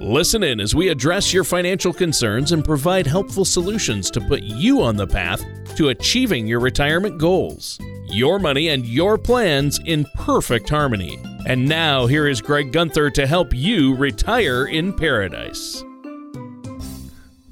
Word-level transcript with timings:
Listen 0.00 0.44
in 0.44 0.60
as 0.60 0.76
we 0.76 0.90
address 0.90 1.32
your 1.32 1.42
financial 1.42 1.92
concerns 1.92 2.52
and 2.52 2.64
provide 2.64 3.04
helpful 3.04 3.44
solutions 3.44 4.12
to 4.12 4.20
put 4.20 4.44
you 4.44 4.80
on 4.80 4.94
the 4.94 5.06
path 5.08 5.44
to 5.74 5.88
achieving 5.88 6.46
your 6.46 6.60
retirement 6.60 7.18
goals. 7.18 7.80
Your 8.06 8.38
money 8.38 8.68
and 8.68 8.86
your 8.86 9.18
plans 9.18 9.80
in 9.86 10.06
perfect 10.14 10.68
harmony. 10.68 11.20
And 11.46 11.68
now, 11.68 12.06
here 12.06 12.28
is 12.28 12.40
Greg 12.40 12.70
Gunther 12.70 13.10
to 13.10 13.26
help 13.26 13.52
you 13.52 13.96
retire 13.96 14.66
in 14.66 14.92
paradise. 14.92 15.82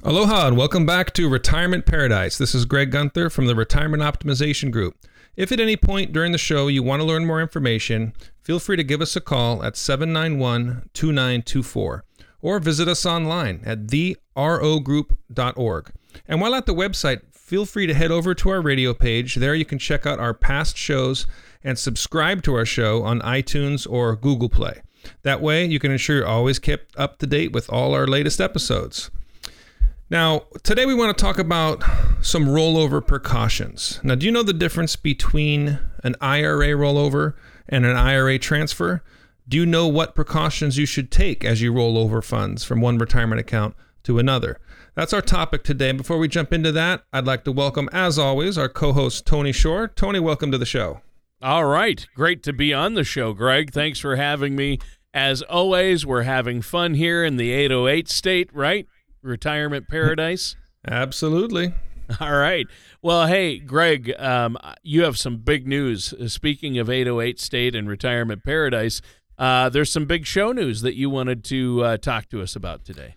Aloha 0.04 0.46
and 0.46 0.56
welcome 0.56 0.86
back 0.86 1.12
to 1.14 1.28
Retirement 1.28 1.84
Paradise. 1.84 2.38
This 2.38 2.54
is 2.54 2.64
Greg 2.64 2.92
Gunther 2.92 3.28
from 3.28 3.46
the 3.46 3.56
Retirement 3.56 4.04
Optimization 4.04 4.70
Group. 4.70 4.94
If 5.34 5.50
at 5.50 5.58
any 5.58 5.76
point 5.76 6.12
during 6.12 6.30
the 6.30 6.38
show 6.38 6.68
you 6.68 6.84
want 6.84 7.00
to 7.00 7.06
learn 7.06 7.26
more 7.26 7.42
information, 7.42 8.12
feel 8.40 8.60
free 8.60 8.76
to 8.76 8.84
give 8.84 9.02
us 9.02 9.16
a 9.16 9.20
call 9.20 9.64
at 9.64 9.76
791 9.76 10.90
2924 10.94 12.05
or 12.40 12.58
visit 12.58 12.88
us 12.88 13.06
online 13.06 13.60
at 13.64 13.86
therogroup.org. 13.86 15.92
And 16.28 16.40
while 16.40 16.54
at 16.54 16.66
the 16.66 16.74
website, 16.74 17.20
feel 17.32 17.66
free 17.66 17.86
to 17.86 17.94
head 17.94 18.10
over 18.10 18.34
to 18.34 18.50
our 18.50 18.60
radio 18.60 18.94
page. 18.94 19.36
There 19.36 19.54
you 19.54 19.64
can 19.64 19.78
check 19.78 20.06
out 20.06 20.18
our 20.18 20.34
past 20.34 20.76
shows 20.76 21.26
and 21.62 21.78
subscribe 21.78 22.42
to 22.42 22.54
our 22.54 22.64
show 22.64 23.02
on 23.02 23.20
iTunes 23.20 23.90
or 23.90 24.16
Google 24.16 24.48
Play. 24.48 24.80
That 25.22 25.40
way, 25.40 25.64
you 25.64 25.78
can 25.78 25.92
ensure 25.92 26.16
you're 26.16 26.26
always 26.26 26.58
kept 26.58 26.96
up 26.96 27.18
to 27.18 27.26
date 27.26 27.52
with 27.52 27.70
all 27.70 27.94
our 27.94 28.06
latest 28.06 28.40
episodes. 28.40 29.10
Now, 30.08 30.44
today 30.62 30.86
we 30.86 30.94
want 30.94 31.16
to 31.16 31.20
talk 31.20 31.38
about 31.38 31.82
some 32.20 32.46
rollover 32.46 33.04
precautions. 33.04 34.00
Now, 34.04 34.14
do 34.14 34.26
you 34.26 34.32
know 34.32 34.44
the 34.44 34.52
difference 34.52 34.94
between 34.94 35.80
an 36.04 36.14
IRA 36.20 36.68
rollover 36.68 37.34
and 37.68 37.84
an 37.84 37.96
IRA 37.96 38.38
transfer? 38.38 39.02
Do 39.48 39.56
you 39.56 39.64
know 39.64 39.86
what 39.86 40.16
precautions 40.16 40.76
you 40.76 40.86
should 40.86 41.12
take 41.12 41.44
as 41.44 41.62
you 41.62 41.72
roll 41.72 41.96
over 41.96 42.20
funds 42.20 42.64
from 42.64 42.80
one 42.80 42.98
retirement 42.98 43.38
account 43.40 43.76
to 44.02 44.18
another? 44.18 44.58
That's 44.96 45.12
our 45.12 45.22
topic 45.22 45.62
today. 45.62 45.92
Before 45.92 46.18
we 46.18 46.26
jump 46.26 46.52
into 46.52 46.72
that, 46.72 47.04
I'd 47.12 47.26
like 47.26 47.44
to 47.44 47.52
welcome, 47.52 47.88
as 47.92 48.18
always, 48.18 48.58
our 48.58 48.68
co 48.68 48.92
host, 48.92 49.24
Tony 49.24 49.52
Shore. 49.52 49.86
Tony, 49.86 50.18
welcome 50.18 50.50
to 50.50 50.58
the 50.58 50.66
show. 50.66 51.00
All 51.40 51.64
right. 51.66 52.04
Great 52.16 52.42
to 52.42 52.52
be 52.52 52.74
on 52.74 52.94
the 52.94 53.04
show, 53.04 53.34
Greg. 53.34 53.70
Thanks 53.70 54.00
for 54.00 54.16
having 54.16 54.56
me. 54.56 54.80
As 55.14 55.42
always, 55.42 56.04
we're 56.04 56.22
having 56.22 56.60
fun 56.60 56.94
here 56.94 57.24
in 57.24 57.36
the 57.36 57.52
808 57.52 58.08
state, 58.08 58.50
right? 58.52 58.88
Retirement 59.22 59.86
paradise. 59.90 60.56
Absolutely. 60.88 61.72
All 62.20 62.34
right. 62.34 62.66
Well, 63.00 63.28
hey, 63.28 63.60
Greg, 63.60 64.12
um, 64.18 64.58
you 64.82 65.04
have 65.04 65.16
some 65.16 65.36
big 65.36 65.68
news. 65.68 66.12
Speaking 66.32 66.78
of 66.78 66.90
808 66.90 67.38
state 67.38 67.76
and 67.76 67.88
retirement 67.88 68.42
paradise, 68.44 69.00
uh, 69.38 69.68
there's 69.68 69.90
some 69.90 70.06
big 70.06 70.26
show 70.26 70.52
news 70.52 70.80
that 70.82 70.94
you 70.94 71.10
wanted 71.10 71.44
to 71.44 71.82
uh, 71.84 71.96
talk 71.96 72.28
to 72.30 72.42
us 72.42 72.56
about 72.56 72.84
today. 72.84 73.16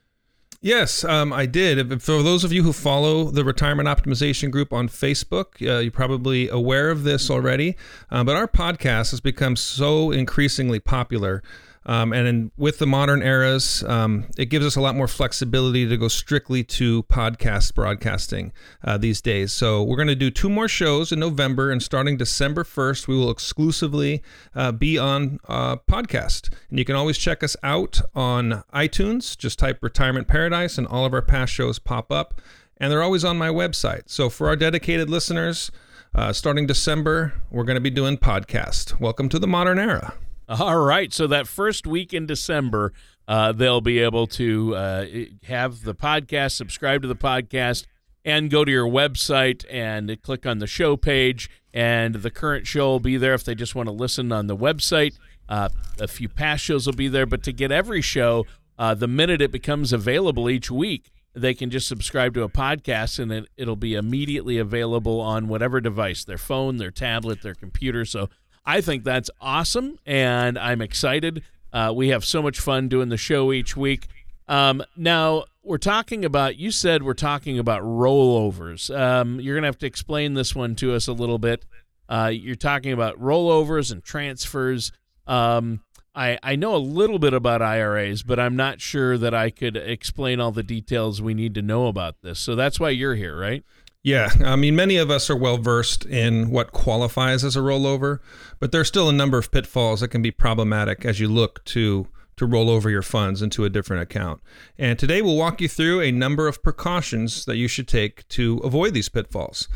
Yes, 0.61 1.05
um, 1.05 1.31
I 1.31 1.45
did. 1.45 2.01
For 2.03 2.21
those 2.21 2.43
of 2.43 2.51
you 2.51 2.63
who 2.63 2.73
follow 2.73 3.31
the 3.31 3.45
Retirement 3.45 3.87
Optimization 3.87 4.51
Group 4.51 4.73
on 4.73 4.89
Facebook, 4.89 5.65
uh, 5.65 5.79
you're 5.79 5.89
probably 5.89 6.49
aware 6.49 6.89
of 6.89 7.03
this 7.03 7.29
already. 7.29 7.77
Uh, 8.11 8.25
but 8.25 8.35
our 8.35 8.47
podcast 8.47 9.11
has 9.11 9.21
become 9.21 9.55
so 9.55 10.11
increasingly 10.11 10.81
popular 10.81 11.41
um, 11.85 12.13
and 12.13 12.27
in, 12.27 12.51
with 12.57 12.79
the 12.79 12.85
modern 12.85 13.21
eras, 13.21 13.83
um, 13.87 14.25
it 14.37 14.45
gives 14.45 14.65
us 14.65 14.75
a 14.75 14.81
lot 14.81 14.95
more 14.95 15.07
flexibility 15.07 15.87
to 15.87 15.97
go 15.97 16.07
strictly 16.07 16.63
to 16.63 17.03
podcast 17.03 17.73
broadcasting 17.73 18.51
uh, 18.83 18.97
these 18.97 19.21
days. 19.21 19.53
So 19.53 19.81
we're 19.83 19.95
going 19.95 20.07
to 20.07 20.15
do 20.15 20.29
two 20.29 20.49
more 20.49 20.67
shows 20.67 21.11
in 21.11 21.19
November, 21.19 21.71
and 21.71 21.81
starting 21.81 22.17
December 22.17 22.63
1st, 22.63 23.07
we 23.07 23.15
will 23.15 23.31
exclusively 23.31 24.21
uh, 24.53 24.71
be 24.71 24.97
on 24.97 25.39
uh, 25.47 25.77
podcast. 25.77 26.53
And 26.69 26.77
you 26.77 26.85
can 26.85 26.95
always 26.95 27.17
check 27.17 27.43
us 27.43 27.55
out 27.63 28.01
on 28.13 28.63
iTunes. 28.73 29.37
Just 29.37 29.57
type 29.59 29.79
Retirement 29.81 30.27
Paradise, 30.27 30.77
and 30.77 30.85
all 30.85 31.05
of 31.05 31.13
our 31.13 31.21
past 31.21 31.53
shows 31.53 31.79
pop 31.79 32.11
up. 32.11 32.41
And 32.77 32.91
they're 32.91 33.03
always 33.03 33.25
on 33.25 33.37
my 33.37 33.49
website. 33.49 34.03
So 34.05 34.29
for 34.29 34.47
our 34.47 34.55
dedicated 34.55 35.09
listeners, 35.09 35.71
uh, 36.15 36.33
starting 36.33 36.65
December, 36.65 37.33
we're 37.51 37.65
going 37.65 37.75
to 37.75 37.81
be 37.81 37.89
doing 37.89 38.17
podcast. 38.17 38.99
Welcome 38.99 39.29
to 39.29 39.39
the 39.39 39.47
modern 39.47 39.79
era. 39.79 40.13
All 40.49 40.79
right. 40.79 41.13
So 41.13 41.27
that 41.27 41.47
first 41.47 41.85
week 41.85 42.11
in 42.11 42.25
December, 42.25 42.91
uh, 43.27 43.51
they'll 43.51 43.81
be 43.81 43.99
able 43.99 44.25
to 44.27 44.75
uh, 44.75 45.05
have 45.43 45.83
the 45.83 45.93
podcast, 45.93 46.53
subscribe 46.53 47.03
to 47.03 47.07
the 47.07 47.15
podcast, 47.15 47.85
and 48.25 48.49
go 48.49 48.65
to 48.65 48.71
your 48.71 48.87
website 48.87 49.63
and 49.69 50.19
click 50.23 50.47
on 50.47 50.57
the 50.57 50.65
show 50.65 50.97
page. 50.97 51.51
And 51.71 52.15
the 52.15 52.31
current 52.31 52.65
show 52.65 52.87
will 52.87 52.99
be 52.99 53.15
there 53.15 53.35
if 53.35 53.43
they 53.43 53.53
just 53.53 53.75
want 53.75 53.89
to 53.89 53.93
listen 53.93 54.31
on 54.31 54.47
the 54.47 54.57
website. 54.57 55.19
Uh, 55.47 55.69
a 55.99 56.07
few 56.07 56.27
past 56.27 56.63
shows 56.63 56.87
will 56.87 56.95
be 56.95 57.07
there. 57.07 57.27
But 57.27 57.43
to 57.43 57.53
get 57.53 57.71
every 57.71 58.01
show, 58.01 58.47
uh, 58.79 58.95
the 58.95 59.07
minute 59.07 59.43
it 59.43 59.51
becomes 59.51 59.93
available 59.93 60.49
each 60.49 60.71
week, 60.71 61.11
they 61.35 61.53
can 61.53 61.69
just 61.69 61.87
subscribe 61.87 62.33
to 62.33 62.41
a 62.41 62.49
podcast 62.49 63.19
and 63.19 63.31
it, 63.31 63.47
it'll 63.55 63.75
be 63.75 63.93
immediately 63.93 64.57
available 64.57 65.21
on 65.21 65.47
whatever 65.47 65.79
device 65.79 66.25
their 66.25 66.39
phone, 66.39 66.77
their 66.77 66.89
tablet, 66.89 67.43
their 67.43 67.53
computer. 67.53 68.03
So 68.03 68.29
I 68.65 68.81
think 68.81 69.03
that's 69.03 69.29
awesome, 69.41 69.97
and 70.05 70.57
I'm 70.57 70.81
excited. 70.81 71.43
Uh, 71.71 71.93
we 71.95 72.09
have 72.09 72.25
so 72.25 72.41
much 72.41 72.59
fun 72.59 72.87
doing 72.87 73.09
the 73.09 73.17
show 73.17 73.51
each 73.51 73.77
week. 73.77 74.07
Um, 74.47 74.83
now, 74.95 75.45
we're 75.63 75.77
talking 75.77 76.25
about, 76.25 76.57
you 76.57 76.71
said 76.71 77.03
we're 77.03 77.13
talking 77.13 77.59
about 77.59 77.83
rollovers. 77.83 78.95
Um, 78.95 79.39
you're 79.39 79.55
going 79.55 79.63
to 79.63 79.67
have 79.67 79.77
to 79.79 79.85
explain 79.85 80.33
this 80.33 80.55
one 80.55 80.75
to 80.75 80.93
us 80.93 81.07
a 81.07 81.13
little 81.13 81.37
bit. 81.37 81.65
Uh, 82.07 82.31
you're 82.33 82.55
talking 82.55 82.91
about 82.91 83.19
rollovers 83.19 83.91
and 83.91 84.03
transfers. 84.03 84.91
Um, 85.27 85.81
I, 86.15 86.39
I 86.41 86.55
know 86.55 86.75
a 86.75 86.77
little 86.77 87.19
bit 87.19 87.33
about 87.33 87.61
IRAs, 87.61 88.23
but 88.23 88.39
I'm 88.39 88.55
not 88.55 88.81
sure 88.81 89.17
that 89.19 89.33
I 89.35 89.51
could 89.51 89.77
explain 89.77 90.39
all 90.39 90.51
the 90.51 90.63
details 90.63 91.21
we 91.21 91.35
need 91.35 91.53
to 91.53 91.61
know 91.61 91.85
about 91.85 92.15
this. 92.23 92.39
So 92.39 92.55
that's 92.55 92.79
why 92.79 92.89
you're 92.89 93.15
here, 93.15 93.37
right? 93.37 93.63
Yeah, 94.01 94.29
I 94.45 94.55
mean, 94.55 94.75
many 94.75 94.95
of 94.95 95.11
us 95.11 95.29
are 95.29 95.35
well 95.35 95.57
versed 95.57 96.05
in 96.05 96.51
what 96.51 96.71
qualifies 96.71 97.43
as 97.43 97.57
a 97.57 97.59
rollover, 97.59 98.19
but 98.59 98.71
there's 98.71 98.87
still 98.87 99.09
a 99.09 99.13
number 99.13 99.37
of 99.37 99.51
pitfalls 99.51 99.99
that 99.99 100.07
can 100.07 100.21
be 100.21 100.31
problematic 100.31 101.03
as 101.03 101.19
you 101.19 101.27
look 101.27 101.63
to 101.65 102.07
to 102.37 102.45
roll 102.45 102.69
over 102.69 102.89
your 102.89 103.01
funds 103.01 103.41
into 103.41 103.65
a 103.65 103.69
different 103.69 104.01
account. 104.01 104.39
And 104.77 104.97
today 104.97 105.21
we'll 105.21 105.35
walk 105.35 105.59
you 105.59 105.67
through 105.67 105.99
a 105.99 106.09
number 106.09 106.47
of 106.47 106.63
precautions 106.63 107.43
that 107.43 107.57
you 107.57 107.67
should 107.67 107.85
take 107.85 108.25
to 108.29 108.59
avoid 108.63 108.93
these 108.93 109.09
pitfalls. 109.09 109.67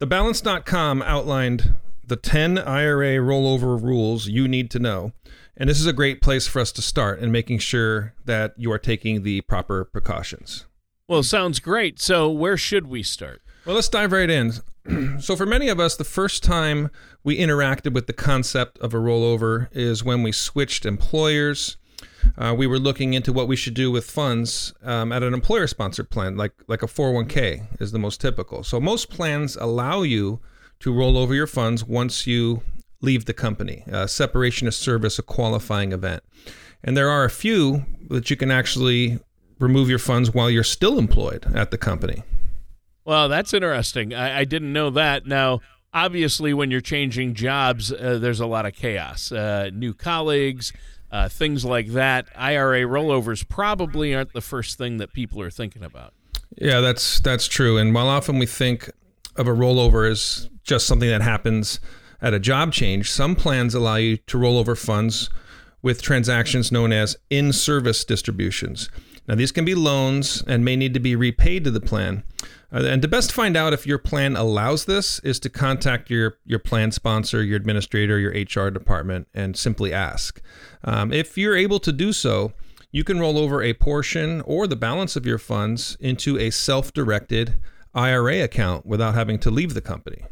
TheBalance.com 0.00 1.02
outlined 1.02 1.74
the 2.04 2.16
10 2.16 2.58
IRA 2.58 3.24
rollover 3.24 3.80
rules 3.80 4.26
you 4.26 4.48
need 4.48 4.68
to 4.72 4.80
know. 4.80 5.12
And 5.56 5.70
this 5.70 5.78
is 5.78 5.86
a 5.86 5.92
great 5.92 6.20
place 6.20 6.48
for 6.48 6.58
us 6.58 6.72
to 6.72 6.82
start 6.82 7.20
in 7.20 7.30
making 7.30 7.60
sure 7.60 8.14
that 8.24 8.54
you 8.56 8.72
are 8.72 8.78
taking 8.78 9.22
the 9.22 9.42
proper 9.42 9.84
precautions. 9.84 10.66
Well, 11.06 11.22
sounds 11.22 11.60
great. 11.60 12.00
So, 12.00 12.28
where 12.28 12.56
should 12.56 12.88
we 12.88 13.04
start? 13.04 13.42
Well, 13.68 13.74
let's 13.74 13.90
dive 13.90 14.12
right 14.12 14.30
in. 14.30 14.52
so, 15.20 15.36
for 15.36 15.44
many 15.44 15.68
of 15.68 15.78
us, 15.78 15.94
the 15.94 16.02
first 16.02 16.42
time 16.42 16.90
we 17.22 17.38
interacted 17.38 17.92
with 17.92 18.06
the 18.06 18.14
concept 18.14 18.78
of 18.78 18.94
a 18.94 18.96
rollover 18.96 19.68
is 19.72 20.02
when 20.02 20.22
we 20.22 20.32
switched 20.32 20.86
employers. 20.86 21.76
Uh, 22.38 22.54
we 22.56 22.66
were 22.66 22.78
looking 22.78 23.12
into 23.12 23.30
what 23.30 23.46
we 23.46 23.56
should 23.56 23.74
do 23.74 23.90
with 23.90 24.10
funds 24.10 24.72
um, 24.82 25.12
at 25.12 25.22
an 25.22 25.34
employer-sponsored 25.34 26.08
plan, 26.08 26.34
like 26.34 26.52
like 26.66 26.82
a 26.82 26.86
401k 26.86 27.78
is 27.78 27.92
the 27.92 27.98
most 27.98 28.22
typical. 28.22 28.64
So 28.64 28.80
most 28.80 29.10
plans 29.10 29.54
allow 29.56 30.00
you 30.00 30.40
to 30.80 30.90
roll 30.90 31.18
over 31.18 31.34
your 31.34 31.46
funds 31.46 31.84
once 31.84 32.26
you 32.26 32.62
leave 33.02 33.26
the 33.26 33.34
company. 33.34 33.84
Uh, 33.92 34.06
separation 34.06 34.66
of 34.66 34.74
service, 34.74 35.18
a 35.18 35.22
qualifying 35.22 35.92
event, 35.92 36.22
and 36.82 36.96
there 36.96 37.10
are 37.10 37.26
a 37.26 37.30
few 37.30 37.84
that 38.08 38.30
you 38.30 38.36
can 38.36 38.50
actually 38.50 39.18
remove 39.58 39.90
your 39.90 39.98
funds 39.98 40.32
while 40.32 40.48
you're 40.48 40.64
still 40.64 40.98
employed 40.98 41.44
at 41.54 41.70
the 41.70 41.76
company. 41.76 42.22
Well, 43.08 43.30
that's 43.30 43.54
interesting. 43.54 44.12
I, 44.12 44.40
I 44.40 44.44
didn't 44.44 44.70
know 44.70 44.90
that. 44.90 45.24
Now, 45.24 45.60
obviously, 45.94 46.52
when 46.52 46.70
you're 46.70 46.82
changing 46.82 47.32
jobs, 47.32 47.90
uh, 47.90 48.18
there's 48.20 48.40
a 48.40 48.44
lot 48.44 48.66
of 48.66 48.74
chaos. 48.74 49.32
Uh, 49.32 49.70
new 49.72 49.94
colleagues, 49.94 50.74
uh, 51.10 51.30
things 51.30 51.64
like 51.64 51.86
that. 51.92 52.28
IRA 52.36 52.82
rollovers 52.82 53.48
probably 53.48 54.14
aren't 54.14 54.34
the 54.34 54.42
first 54.42 54.76
thing 54.76 54.98
that 54.98 55.14
people 55.14 55.40
are 55.40 55.48
thinking 55.48 55.82
about. 55.82 56.12
Yeah, 56.58 56.82
that's 56.82 57.18
that's 57.20 57.48
true. 57.48 57.78
And 57.78 57.94
while 57.94 58.08
often 58.08 58.38
we 58.38 58.44
think 58.44 58.90
of 59.36 59.48
a 59.48 59.52
rollover 59.52 60.10
as 60.10 60.50
just 60.62 60.86
something 60.86 61.08
that 61.08 61.22
happens 61.22 61.80
at 62.20 62.34
a 62.34 62.38
job 62.38 62.74
change, 62.74 63.10
some 63.10 63.34
plans 63.34 63.74
allow 63.74 63.96
you 63.96 64.18
to 64.18 64.36
roll 64.36 64.58
over 64.58 64.76
funds 64.76 65.30
with 65.80 66.02
transactions 66.02 66.70
known 66.70 66.92
as 66.92 67.16
in-service 67.30 68.04
distributions. 68.04 68.90
Now, 69.26 69.34
these 69.34 69.52
can 69.52 69.64
be 69.64 69.74
loans 69.74 70.42
and 70.46 70.64
may 70.64 70.74
need 70.74 70.94
to 70.94 71.00
be 71.00 71.14
repaid 71.14 71.64
to 71.64 71.70
the 71.70 71.80
plan. 71.80 72.22
Uh, 72.72 72.84
and 72.84 73.00
to 73.00 73.08
best 73.08 73.32
find 73.32 73.56
out 73.56 73.72
if 73.72 73.86
your 73.86 73.98
plan 73.98 74.36
allows 74.36 74.84
this 74.84 75.20
is 75.20 75.40
to 75.40 75.48
contact 75.48 76.10
your, 76.10 76.38
your 76.44 76.58
plan 76.58 76.92
sponsor, 76.92 77.42
your 77.42 77.56
administrator, 77.56 78.18
your 78.18 78.32
HR 78.32 78.70
department, 78.70 79.26
and 79.32 79.56
simply 79.56 79.92
ask. 79.92 80.40
Um, 80.84 81.12
if 81.12 81.38
you're 81.38 81.56
able 81.56 81.80
to 81.80 81.92
do 81.92 82.12
so, 82.12 82.52
you 82.90 83.04
can 83.04 83.20
roll 83.20 83.38
over 83.38 83.62
a 83.62 83.72
portion 83.74 84.42
or 84.42 84.66
the 84.66 84.76
balance 84.76 85.16
of 85.16 85.26
your 85.26 85.38
funds 85.38 85.96
into 86.00 86.38
a 86.38 86.50
self 86.50 86.92
directed 86.92 87.56
IRA 87.94 88.42
account 88.42 88.86
without 88.86 89.14
having 89.14 89.38
to 89.40 89.50
leave 89.50 89.74
the 89.74 89.80
company. 89.80 90.24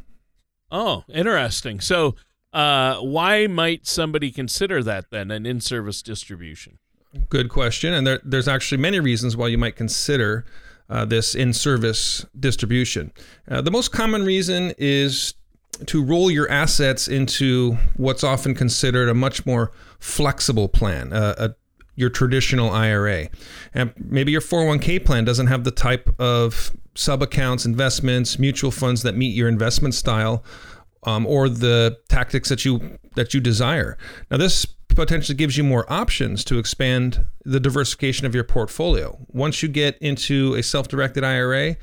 Oh, 0.71 1.05
interesting. 1.09 1.81
So, 1.81 2.17
uh, 2.53 2.99
why 3.01 3.47
might 3.47 3.87
somebody 3.87 4.31
consider 4.31 4.83
that 4.83 5.11
then 5.11 5.31
an 5.31 5.47
in 5.47 5.61
service 5.61 6.03
distribution? 6.03 6.79
Good 7.29 7.49
question. 7.49 7.93
And 7.93 8.07
there, 8.07 8.21
there's 8.25 8.49
actually 8.49 8.79
many 8.79 9.01
reasons 9.01 9.37
why 9.37 9.49
you 9.49 9.59
might 9.59 9.77
consider 9.77 10.45
uh, 10.89 11.05
this 11.05 11.35
in 11.35 11.53
service 11.53 12.25
distribution. 12.39 13.13
Uh, 13.49 13.61
the 13.61 13.71
most 13.71 13.93
common 13.93 14.25
reason 14.25 14.73
is 14.79 15.35
to 15.87 16.03
roll 16.03 16.31
your 16.31 16.51
assets 16.51 17.07
into 17.09 17.77
what's 17.97 18.25
often 18.25 18.55
considered 18.55 19.09
a 19.09 19.15
much 19.15 19.45
more 19.45 19.73
flexible 19.99 20.69
plan, 20.69 21.13
uh, 21.13 21.35
a, 21.39 21.55
your 21.97 22.11
traditional 22.11 22.71
IRA. 22.71 23.29
And 23.75 23.93
maybe 23.97 24.33
your 24.33 24.41
401k 24.41 25.05
plan 25.05 25.25
doesn't 25.25 25.49
have 25.49 25.65
the 25.65 25.71
type 25.71 26.09
of 26.19 26.73
sub 26.95 27.23
accounts, 27.23 27.67
investments, 27.67 28.39
mutual 28.39 28.71
funds 28.71 29.03
that 29.03 29.17
meet 29.17 29.35
your 29.35 29.49
investment 29.49 29.95
style. 29.95 30.45
Um, 31.03 31.25
or 31.25 31.49
the 31.49 32.01
tactics 32.09 32.49
that 32.49 32.65
you 32.65 32.99
that 33.15 33.33
you 33.33 33.39
desire. 33.39 33.97
Now, 34.29 34.39
this 34.39 34.67
potentially 34.97 35.37
gives 35.37 35.57
you 35.57 35.63
more 35.63 35.91
options 35.93 36.45
to 36.45 36.59
expand 36.59 37.25
the 37.45 37.61
diversification 37.61 38.27
of 38.27 38.35
your 38.35 38.45
portfolio. 38.45 39.19
Once 39.29 39.63
you 39.63 39.69
get 39.69 39.97
into 39.99 40.55
a 40.55 40.63
self-directed 40.63 41.23
IRA, 41.23 41.77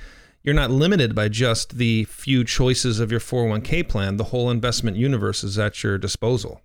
you're 0.44 0.54
not 0.54 0.70
limited 0.70 1.16
by 1.16 1.30
just 1.30 1.78
the 1.78 2.04
few 2.06 2.44
choices 2.44 3.00
of 3.00 3.12
your 3.12 3.22
401k 3.22 3.88
plan. 3.88 4.18
The 4.18 4.26
whole 4.26 4.50
investment 4.50 4.98
universe 4.98 5.44
is 5.44 5.58
at 5.58 5.82
your 5.84 5.98
disposal. 5.98 6.62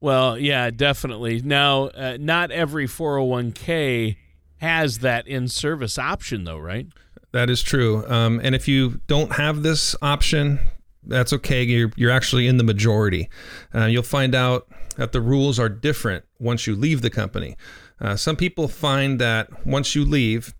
Well, 0.00 0.38
yeah, 0.38 0.70
definitely. 0.70 1.42
Now, 1.42 1.88
uh, 1.88 2.16
not 2.18 2.50
every 2.50 2.86
401k 2.86 4.16
has 4.56 5.00
that 5.00 5.28
in 5.28 5.48
service 5.48 5.98
option, 5.98 6.44
though, 6.44 6.58
right? 6.58 6.86
That 7.32 7.50
is 7.50 7.62
true. 7.62 8.06
Um, 8.08 8.40
and 8.42 8.54
if 8.54 8.66
you 8.66 9.00
don't 9.06 9.32
have 9.32 9.62
this 9.62 9.94
option, 10.02 10.58
that's 11.04 11.32
okay. 11.32 11.62
You're, 11.62 11.92
you're 11.96 12.10
actually 12.10 12.46
in 12.46 12.56
the 12.56 12.64
majority. 12.64 13.28
Uh, 13.74 13.86
you'll 13.86 14.02
find 14.02 14.34
out 14.34 14.66
that 14.94 15.12
the 15.12 15.20
rules 15.20 15.58
are 15.58 15.68
different 15.68 16.24
once 16.38 16.66
you 16.66 16.74
leave 16.74 17.02
the 17.02 17.10
company. 17.10 17.56
Uh, 18.00 18.16
some 18.16 18.36
people 18.36 18.68
find 18.68 19.20
that 19.20 19.66
once 19.66 19.94
you 19.94 20.04
leave, 20.04 20.54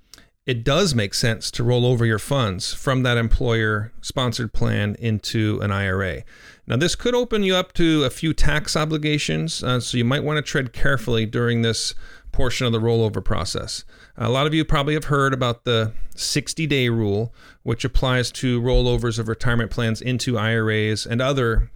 it 0.44 0.64
does 0.64 0.94
make 0.94 1.14
sense 1.14 1.50
to 1.52 1.62
roll 1.62 1.86
over 1.86 2.04
your 2.04 2.18
funds 2.18 2.74
from 2.74 3.04
that 3.04 3.16
employer 3.16 3.92
sponsored 4.00 4.52
plan 4.52 4.96
into 4.98 5.60
an 5.60 5.70
IRA. 5.70 6.24
Now, 6.66 6.76
this 6.76 6.96
could 6.96 7.14
open 7.14 7.44
you 7.44 7.54
up 7.54 7.72
to 7.74 8.04
a 8.04 8.10
few 8.10 8.32
tax 8.32 8.76
obligations, 8.76 9.62
uh, 9.62 9.78
so 9.78 9.96
you 9.96 10.04
might 10.04 10.24
want 10.24 10.38
to 10.38 10.42
tread 10.42 10.72
carefully 10.72 11.26
during 11.26 11.62
this 11.62 11.94
portion 12.32 12.66
of 12.66 12.72
the 12.72 12.80
rollover 12.80 13.22
process. 13.22 13.84
A 14.16 14.30
lot 14.30 14.46
of 14.46 14.54
you 14.54 14.64
probably 14.64 14.94
have 14.94 15.04
heard 15.04 15.32
about 15.32 15.64
the 15.64 15.92
60 16.16 16.66
day 16.66 16.88
rule, 16.88 17.32
which 17.62 17.84
applies 17.84 18.32
to 18.32 18.60
rollovers 18.60 19.18
of 19.18 19.28
retirement 19.28 19.70
plans 19.70 20.00
into 20.00 20.38
IRAs 20.38 21.06
and 21.06 21.20
other 21.20 21.70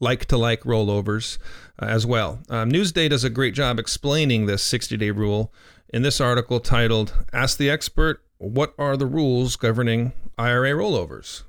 like 0.00 0.24
to 0.26 0.36
like 0.36 0.62
rollovers 0.62 1.38
uh, 1.80 1.86
as 1.86 2.04
well. 2.04 2.40
Um, 2.48 2.72
Newsday 2.72 3.08
does 3.08 3.22
a 3.22 3.30
great 3.30 3.54
job 3.54 3.78
explaining 3.78 4.46
this 4.46 4.62
60 4.62 4.96
day 4.96 5.10
rule 5.10 5.52
in 5.92 6.02
this 6.02 6.20
article 6.20 6.58
titled 6.58 7.14
Ask 7.32 7.58
the 7.58 7.70
Expert 7.70 8.22
What 8.38 8.74
Are 8.78 8.96
the 8.96 9.06
Rules 9.06 9.56
Governing 9.56 10.12
IRA 10.38 10.72
Rollovers? 10.72 11.44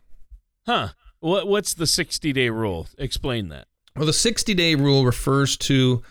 Huh. 0.65 0.89
What, 1.19 1.48
what's 1.48 1.74
the 1.74 1.88
60 1.88 2.33
day 2.33 2.50
rule? 2.50 2.88
Explain 2.98 3.50
that. 3.50 3.68
Well, 3.95 4.06
the 4.06 4.13
60 4.13 4.54
day 4.54 4.75
rule 4.75 5.06
refers 5.06 5.57
to 5.57 6.01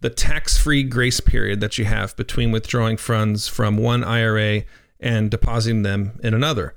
the 0.00 0.10
tax 0.10 0.56
free 0.56 0.82
grace 0.82 1.20
period 1.20 1.60
that 1.60 1.76
you 1.76 1.84
have 1.84 2.16
between 2.16 2.50
withdrawing 2.50 2.96
funds 2.96 3.48
from 3.48 3.76
one 3.76 4.02
IRA 4.02 4.62
and 4.98 5.30
depositing 5.30 5.82
them 5.82 6.18
in 6.22 6.34
another. 6.34 6.74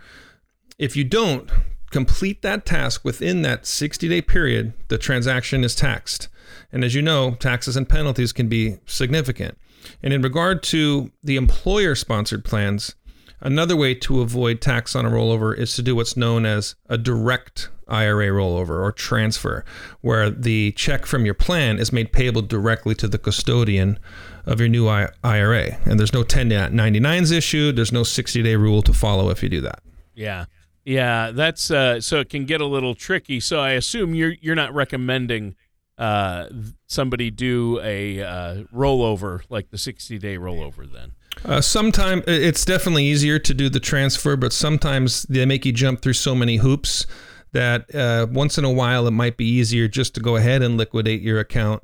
If 0.77 0.95
you 0.95 1.03
don't 1.03 1.49
complete 1.93 2.41
that 2.41 2.65
task 2.65 3.05
within 3.05 3.43
that 3.43 3.65
60 3.65 4.09
day 4.09 4.21
period, 4.21 4.73
the 4.89 4.97
transaction 4.97 5.63
is 5.63 5.75
taxed. 5.75 6.27
And 6.71 6.83
as 6.83 6.95
you 6.95 7.01
know, 7.01 7.35
taxes 7.35 7.77
and 7.77 7.87
penalties 7.87 8.33
can 8.33 8.49
be 8.49 8.77
significant. 8.85 9.57
And 10.01 10.11
in 10.11 10.21
regard 10.21 10.63
to 10.63 11.11
the 11.23 11.37
employer 11.37 11.95
sponsored 11.95 12.43
plans, 12.43 12.95
another 13.41 13.75
way 13.75 13.93
to 13.95 14.21
avoid 14.21 14.59
tax 14.59 14.95
on 14.95 15.05
a 15.05 15.09
rollover 15.09 15.55
is 15.55 15.75
to 15.75 15.81
do 15.81 15.95
what's 15.95 16.17
known 16.17 16.45
as 16.45 16.75
a 16.89 16.97
direct 16.97 17.69
IRA 17.87 18.27
rollover 18.27 18.81
or 18.81 18.91
transfer, 18.91 19.63
where 20.01 20.29
the 20.29 20.71
check 20.71 21.05
from 21.05 21.25
your 21.25 21.33
plan 21.35 21.77
is 21.77 21.93
made 21.93 22.11
payable 22.11 22.41
directly 22.41 22.95
to 22.95 23.07
the 23.07 23.19
custodian 23.19 23.99
of 24.45 24.59
your 24.59 24.69
new 24.69 24.87
IRA. 24.87 25.77
And 25.85 25.99
there's 25.99 26.13
no 26.13 26.23
1099s 26.23 27.31
issued, 27.31 27.75
there's 27.75 27.91
no 27.91 28.03
60 28.03 28.41
day 28.41 28.55
rule 28.55 28.81
to 28.81 28.93
follow 28.93 29.29
if 29.29 29.43
you 29.43 29.49
do 29.49 29.61
that. 29.61 29.83
Yeah. 30.15 30.45
Yeah, 30.85 31.31
that's 31.31 31.71
uh, 31.71 32.01
so 32.01 32.19
it 32.19 32.29
can 32.29 32.45
get 32.45 32.61
a 32.61 32.65
little 32.65 32.95
tricky. 32.95 33.39
So 33.39 33.59
I 33.59 33.71
assume 33.71 34.13
you're 34.13 34.35
you're 34.41 34.55
not 34.55 34.73
recommending 34.73 35.55
uh, 35.97 36.49
somebody 36.87 37.31
do 37.31 37.79
a 37.81 38.21
uh, 38.21 38.63
rollover 38.73 39.41
like 39.49 39.69
the 39.69 39.77
60 39.77 40.17
day 40.17 40.37
rollover 40.37 40.91
then. 40.91 41.13
Uh, 41.45 41.61
sometimes 41.61 42.23
it's 42.27 42.65
definitely 42.65 43.05
easier 43.05 43.39
to 43.39 43.53
do 43.53 43.69
the 43.69 43.79
transfer, 43.79 44.35
but 44.35 44.53
sometimes 44.53 45.23
they 45.23 45.45
make 45.45 45.65
you 45.65 45.71
jump 45.71 46.01
through 46.01 46.13
so 46.13 46.35
many 46.35 46.57
hoops 46.57 47.05
that 47.53 47.93
uh, 47.93 48.27
once 48.31 48.57
in 48.57 48.65
a 48.65 48.71
while 48.71 49.07
it 49.07 49.11
might 49.11 49.37
be 49.37 49.45
easier 49.45 49.87
just 49.87 50.15
to 50.15 50.19
go 50.21 50.35
ahead 50.35 50.61
and 50.61 50.77
liquidate 50.77 51.21
your 51.21 51.39
account 51.39 51.83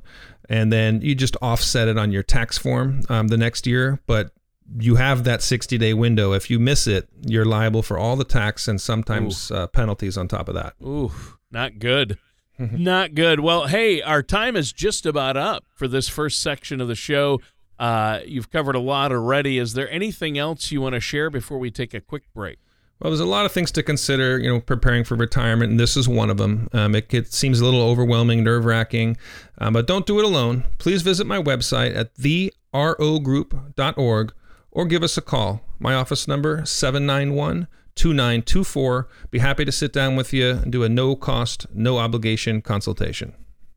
and 0.50 0.72
then 0.72 1.00
you 1.00 1.14
just 1.14 1.36
offset 1.40 1.86
it 1.86 1.96
on 1.96 2.10
your 2.10 2.24
tax 2.24 2.58
form 2.58 3.02
um, 3.08 3.28
the 3.28 3.36
next 3.36 3.66
year. 3.66 4.00
But 4.06 4.32
you 4.78 4.96
have 4.96 5.24
that 5.24 5.42
60 5.42 5.78
day 5.78 5.94
window. 5.94 6.32
If 6.32 6.50
you 6.50 6.58
miss 6.58 6.86
it, 6.86 7.08
you're 7.26 7.44
liable 7.44 7.82
for 7.82 7.98
all 7.98 8.16
the 8.16 8.24
tax 8.24 8.68
and 8.68 8.80
sometimes 8.80 9.50
uh, 9.50 9.66
penalties 9.68 10.16
on 10.16 10.28
top 10.28 10.48
of 10.48 10.54
that. 10.54 10.74
Ooh, 10.82 11.12
not 11.50 11.78
good. 11.78 12.18
not 12.58 13.14
good. 13.14 13.40
Well, 13.40 13.66
hey, 13.66 14.02
our 14.02 14.22
time 14.22 14.56
is 14.56 14.72
just 14.72 15.06
about 15.06 15.36
up 15.36 15.64
for 15.74 15.88
this 15.88 16.08
first 16.08 16.42
section 16.42 16.80
of 16.80 16.88
the 16.88 16.94
show. 16.94 17.40
Uh, 17.78 18.20
you've 18.26 18.50
covered 18.50 18.74
a 18.74 18.80
lot 18.80 19.10
already. 19.10 19.58
Is 19.58 19.72
there 19.72 19.90
anything 19.90 20.36
else 20.36 20.70
you 20.70 20.82
want 20.82 20.94
to 20.94 21.00
share 21.00 21.30
before 21.30 21.58
we 21.58 21.70
take 21.70 21.94
a 21.94 22.00
quick 22.00 22.24
break? 22.34 22.58
Well, 23.00 23.10
there's 23.10 23.20
a 23.20 23.24
lot 23.24 23.46
of 23.46 23.52
things 23.52 23.72
to 23.72 23.82
consider, 23.82 24.38
you 24.38 24.52
know, 24.52 24.60
preparing 24.60 25.04
for 25.04 25.14
retirement, 25.14 25.70
and 25.70 25.80
this 25.80 25.96
is 25.96 26.06
one 26.06 26.28
of 26.28 26.36
them. 26.36 26.68
Um, 26.74 26.94
it, 26.94 27.14
it, 27.14 27.32
seems 27.32 27.58
a 27.58 27.64
little 27.64 27.80
overwhelming, 27.80 28.44
nerve 28.44 28.66
wracking, 28.66 29.16
um, 29.56 29.72
but 29.72 29.86
don't 29.86 30.04
do 30.04 30.18
it 30.18 30.26
alone. 30.26 30.64
Please 30.76 31.00
visit 31.00 31.26
my 31.26 31.40
website 31.40 31.96
at 31.96 32.14
therogroup.org 32.16 34.32
or 34.72 34.86
give 34.86 35.02
us 35.02 35.16
a 35.16 35.22
call. 35.22 35.62
My 35.78 35.94
office 35.94 36.28
number 36.28 36.64
791 36.64 37.66
2924. 37.94 39.08
Be 39.30 39.38
happy 39.38 39.64
to 39.64 39.72
sit 39.72 39.92
down 39.92 40.16
with 40.16 40.32
you 40.32 40.50
and 40.50 40.72
do 40.72 40.82
a 40.82 40.88
no 40.88 41.16
cost, 41.16 41.66
no 41.74 41.98
obligation 41.98 42.62
consultation. 42.62 43.34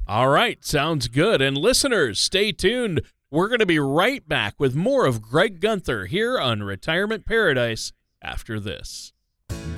All 0.08 0.30
right, 0.30 0.64
sounds 0.66 1.08
good. 1.08 1.42
And 1.42 1.58
listeners, 1.58 2.20
stay 2.20 2.52
tuned. 2.52 3.02
We're 3.32 3.48
going 3.48 3.60
to 3.60 3.66
be 3.66 3.80
right 3.80 4.28
back 4.28 4.56
with 4.60 4.76
more 4.76 5.06
of 5.06 5.22
Greg 5.22 5.60
Gunther 5.60 6.06
here 6.06 6.38
on 6.38 6.64
Retirement 6.64 7.26
Paradise 7.26 7.94
after 8.22 8.60
this. 8.60 9.13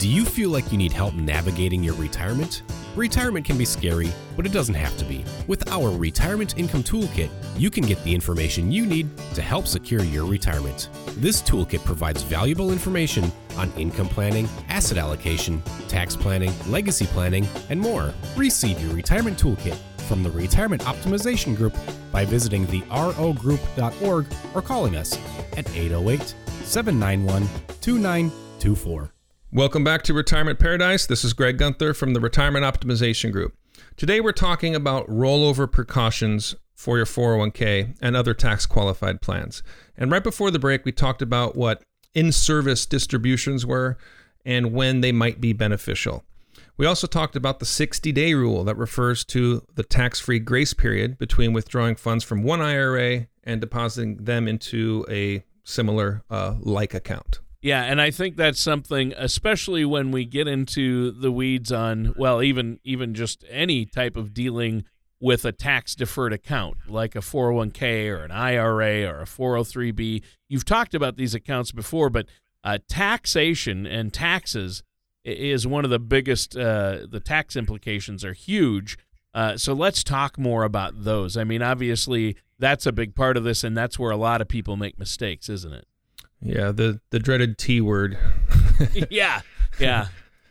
Do 0.05 0.11
you 0.11 0.23
feel 0.23 0.51
like 0.51 0.71
you 0.71 0.77
need 0.77 0.91
help 0.93 1.15
navigating 1.15 1.83
your 1.83 1.95
retirement? 1.95 2.61
Retirement 2.95 3.43
can 3.43 3.57
be 3.57 3.65
scary, 3.65 4.11
but 4.35 4.45
it 4.45 4.51
doesn't 4.51 4.75
have 4.75 4.95
to 4.97 5.03
be. 5.03 5.25
With 5.47 5.67
our 5.71 5.89
Retirement 5.89 6.59
Income 6.59 6.83
Toolkit, 6.83 7.31
you 7.57 7.71
can 7.71 7.83
get 7.83 8.03
the 8.03 8.13
information 8.13 8.71
you 8.71 8.85
need 8.85 9.09
to 9.33 9.41
help 9.41 9.65
secure 9.65 10.03
your 10.03 10.27
retirement. 10.27 10.89
This 11.17 11.41
toolkit 11.41 11.83
provides 11.83 12.21
valuable 12.21 12.71
information 12.71 13.31
on 13.57 13.71
income 13.71 14.07
planning, 14.07 14.47
asset 14.69 14.99
allocation, 14.99 15.59
tax 15.87 16.15
planning, 16.15 16.53
legacy 16.67 17.07
planning, 17.07 17.47
and 17.71 17.79
more. 17.79 18.13
Receive 18.37 18.79
your 18.79 18.93
Retirement 18.93 19.41
Toolkit 19.41 19.75
from 20.07 20.21
the 20.21 20.29
Retirement 20.29 20.83
Optimization 20.83 21.57
Group 21.57 21.75
by 22.11 22.25
visiting 22.25 22.67
therogroup.org 22.67 24.27
or 24.53 24.61
calling 24.61 24.95
us 24.97 25.17
at 25.57 25.67
808 25.75 26.35
791 26.63 27.41
2924. 27.81 29.14
Welcome 29.55 29.85
back 29.85 30.01
to 30.03 30.13
Retirement 30.13 30.59
Paradise. 30.59 31.05
This 31.05 31.23
is 31.23 31.31
Greg 31.31 31.57
Gunther 31.57 31.93
from 31.93 32.13
the 32.13 32.19
Retirement 32.19 32.65
Optimization 32.65 33.31
Group. 33.31 33.55
Today 33.95 34.19
we're 34.19 34.33
talking 34.33 34.75
about 34.75 35.07
rollover 35.07 35.71
precautions 35.71 36.57
for 36.73 36.97
your 36.97 37.05
401k 37.05 37.95
and 38.01 38.17
other 38.17 38.33
tax 38.33 38.65
qualified 38.65 39.21
plans. 39.21 39.63
And 39.95 40.11
right 40.11 40.21
before 40.21 40.51
the 40.51 40.59
break, 40.59 40.83
we 40.83 40.91
talked 40.91 41.21
about 41.21 41.55
what 41.55 41.81
in 42.13 42.33
service 42.33 42.85
distributions 42.85 43.65
were 43.65 43.97
and 44.43 44.73
when 44.73 44.99
they 44.99 45.13
might 45.13 45.39
be 45.39 45.53
beneficial. 45.53 46.25
We 46.75 46.85
also 46.85 47.07
talked 47.07 47.37
about 47.37 47.59
the 47.59 47.65
60 47.65 48.11
day 48.11 48.33
rule 48.33 48.65
that 48.65 48.75
refers 48.75 49.23
to 49.27 49.65
the 49.75 49.83
tax 49.83 50.19
free 50.19 50.39
grace 50.39 50.73
period 50.73 51.17
between 51.17 51.53
withdrawing 51.53 51.95
funds 51.95 52.25
from 52.25 52.43
one 52.43 52.59
IRA 52.59 53.27
and 53.45 53.61
depositing 53.61 54.17
them 54.17 54.49
into 54.49 55.05
a 55.09 55.45
similar 55.63 56.23
uh, 56.29 56.55
like 56.59 56.93
account. 56.93 57.39
Yeah, 57.65 57.81
and 57.81 57.99
I 57.99 58.11
think 58.11 58.35
that's 58.35 58.59
something, 58.59 59.11
especially 59.17 59.85
when 59.85 60.11
we 60.11 60.23
get 60.23 60.47
into 60.47 61.09
the 61.09 61.31
weeds 61.31 61.71
on, 61.71 62.13
well, 62.15 62.43
even 62.43 62.79
even 62.83 63.15
just 63.15 63.43
any 63.49 63.87
type 63.87 64.15
of 64.15 64.35
dealing 64.35 64.83
with 65.19 65.45
a 65.45 65.51
tax 65.51 65.95
deferred 65.95 66.31
account, 66.31 66.77
like 66.87 67.15
a 67.15 67.21
401k 67.21 68.07
or 68.11 68.23
an 68.23 68.29
IRA 68.29 69.11
or 69.11 69.21
a 69.21 69.25
403b. 69.25 70.21
You've 70.47 70.63
talked 70.63 70.93
about 70.93 71.17
these 71.17 71.33
accounts 71.33 71.71
before, 71.71 72.11
but 72.11 72.27
uh, 72.63 72.77
taxation 72.87 73.87
and 73.87 74.13
taxes 74.13 74.83
is 75.23 75.65
one 75.65 75.85
of 75.85 75.89
the 75.89 75.97
biggest. 75.97 76.55
Uh, 76.55 77.07
the 77.09 77.19
tax 77.19 77.55
implications 77.55 78.23
are 78.23 78.33
huge. 78.33 78.95
Uh, 79.33 79.57
so 79.57 79.73
let's 79.73 80.03
talk 80.03 80.37
more 80.37 80.65
about 80.65 81.03
those. 81.03 81.35
I 81.35 81.43
mean, 81.43 81.63
obviously, 81.63 82.37
that's 82.59 82.85
a 82.85 82.91
big 82.91 83.15
part 83.15 83.37
of 83.37 83.43
this, 83.43 83.63
and 83.63 83.75
that's 83.75 83.97
where 83.97 84.11
a 84.11 84.17
lot 84.17 84.39
of 84.39 84.47
people 84.47 84.77
make 84.77 84.99
mistakes, 84.99 85.49
isn't 85.49 85.73
it? 85.73 85.87
Yeah, 86.45 86.71
the 86.71 87.01
the 87.09 87.19
dreaded 87.19 87.57
T 87.57 87.81
word. 87.81 88.17
yeah, 89.09 89.41
yeah. 89.79 90.07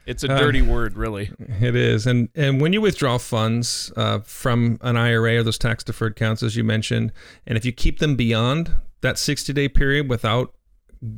It's 0.06 0.22
a 0.22 0.28
dirty 0.28 0.60
uh, 0.60 0.64
word, 0.64 0.96
really. 0.96 1.30
It 1.38 1.76
is, 1.76 2.06
and 2.06 2.28
and 2.34 2.60
when 2.60 2.72
you 2.72 2.80
withdraw 2.80 3.16
funds 3.16 3.92
uh, 3.96 4.18
from 4.20 4.78
an 4.82 4.96
IRA 4.96 5.38
or 5.38 5.42
those 5.42 5.56
tax 5.56 5.84
deferred 5.84 6.12
accounts, 6.12 6.42
as 6.42 6.56
you 6.56 6.64
mentioned, 6.64 7.12
and 7.46 7.56
if 7.56 7.64
you 7.64 7.72
keep 7.72 8.00
them 8.00 8.16
beyond 8.16 8.72
that 9.00 9.18
60 9.18 9.52
day 9.52 9.68
period 9.68 10.10
without 10.10 10.52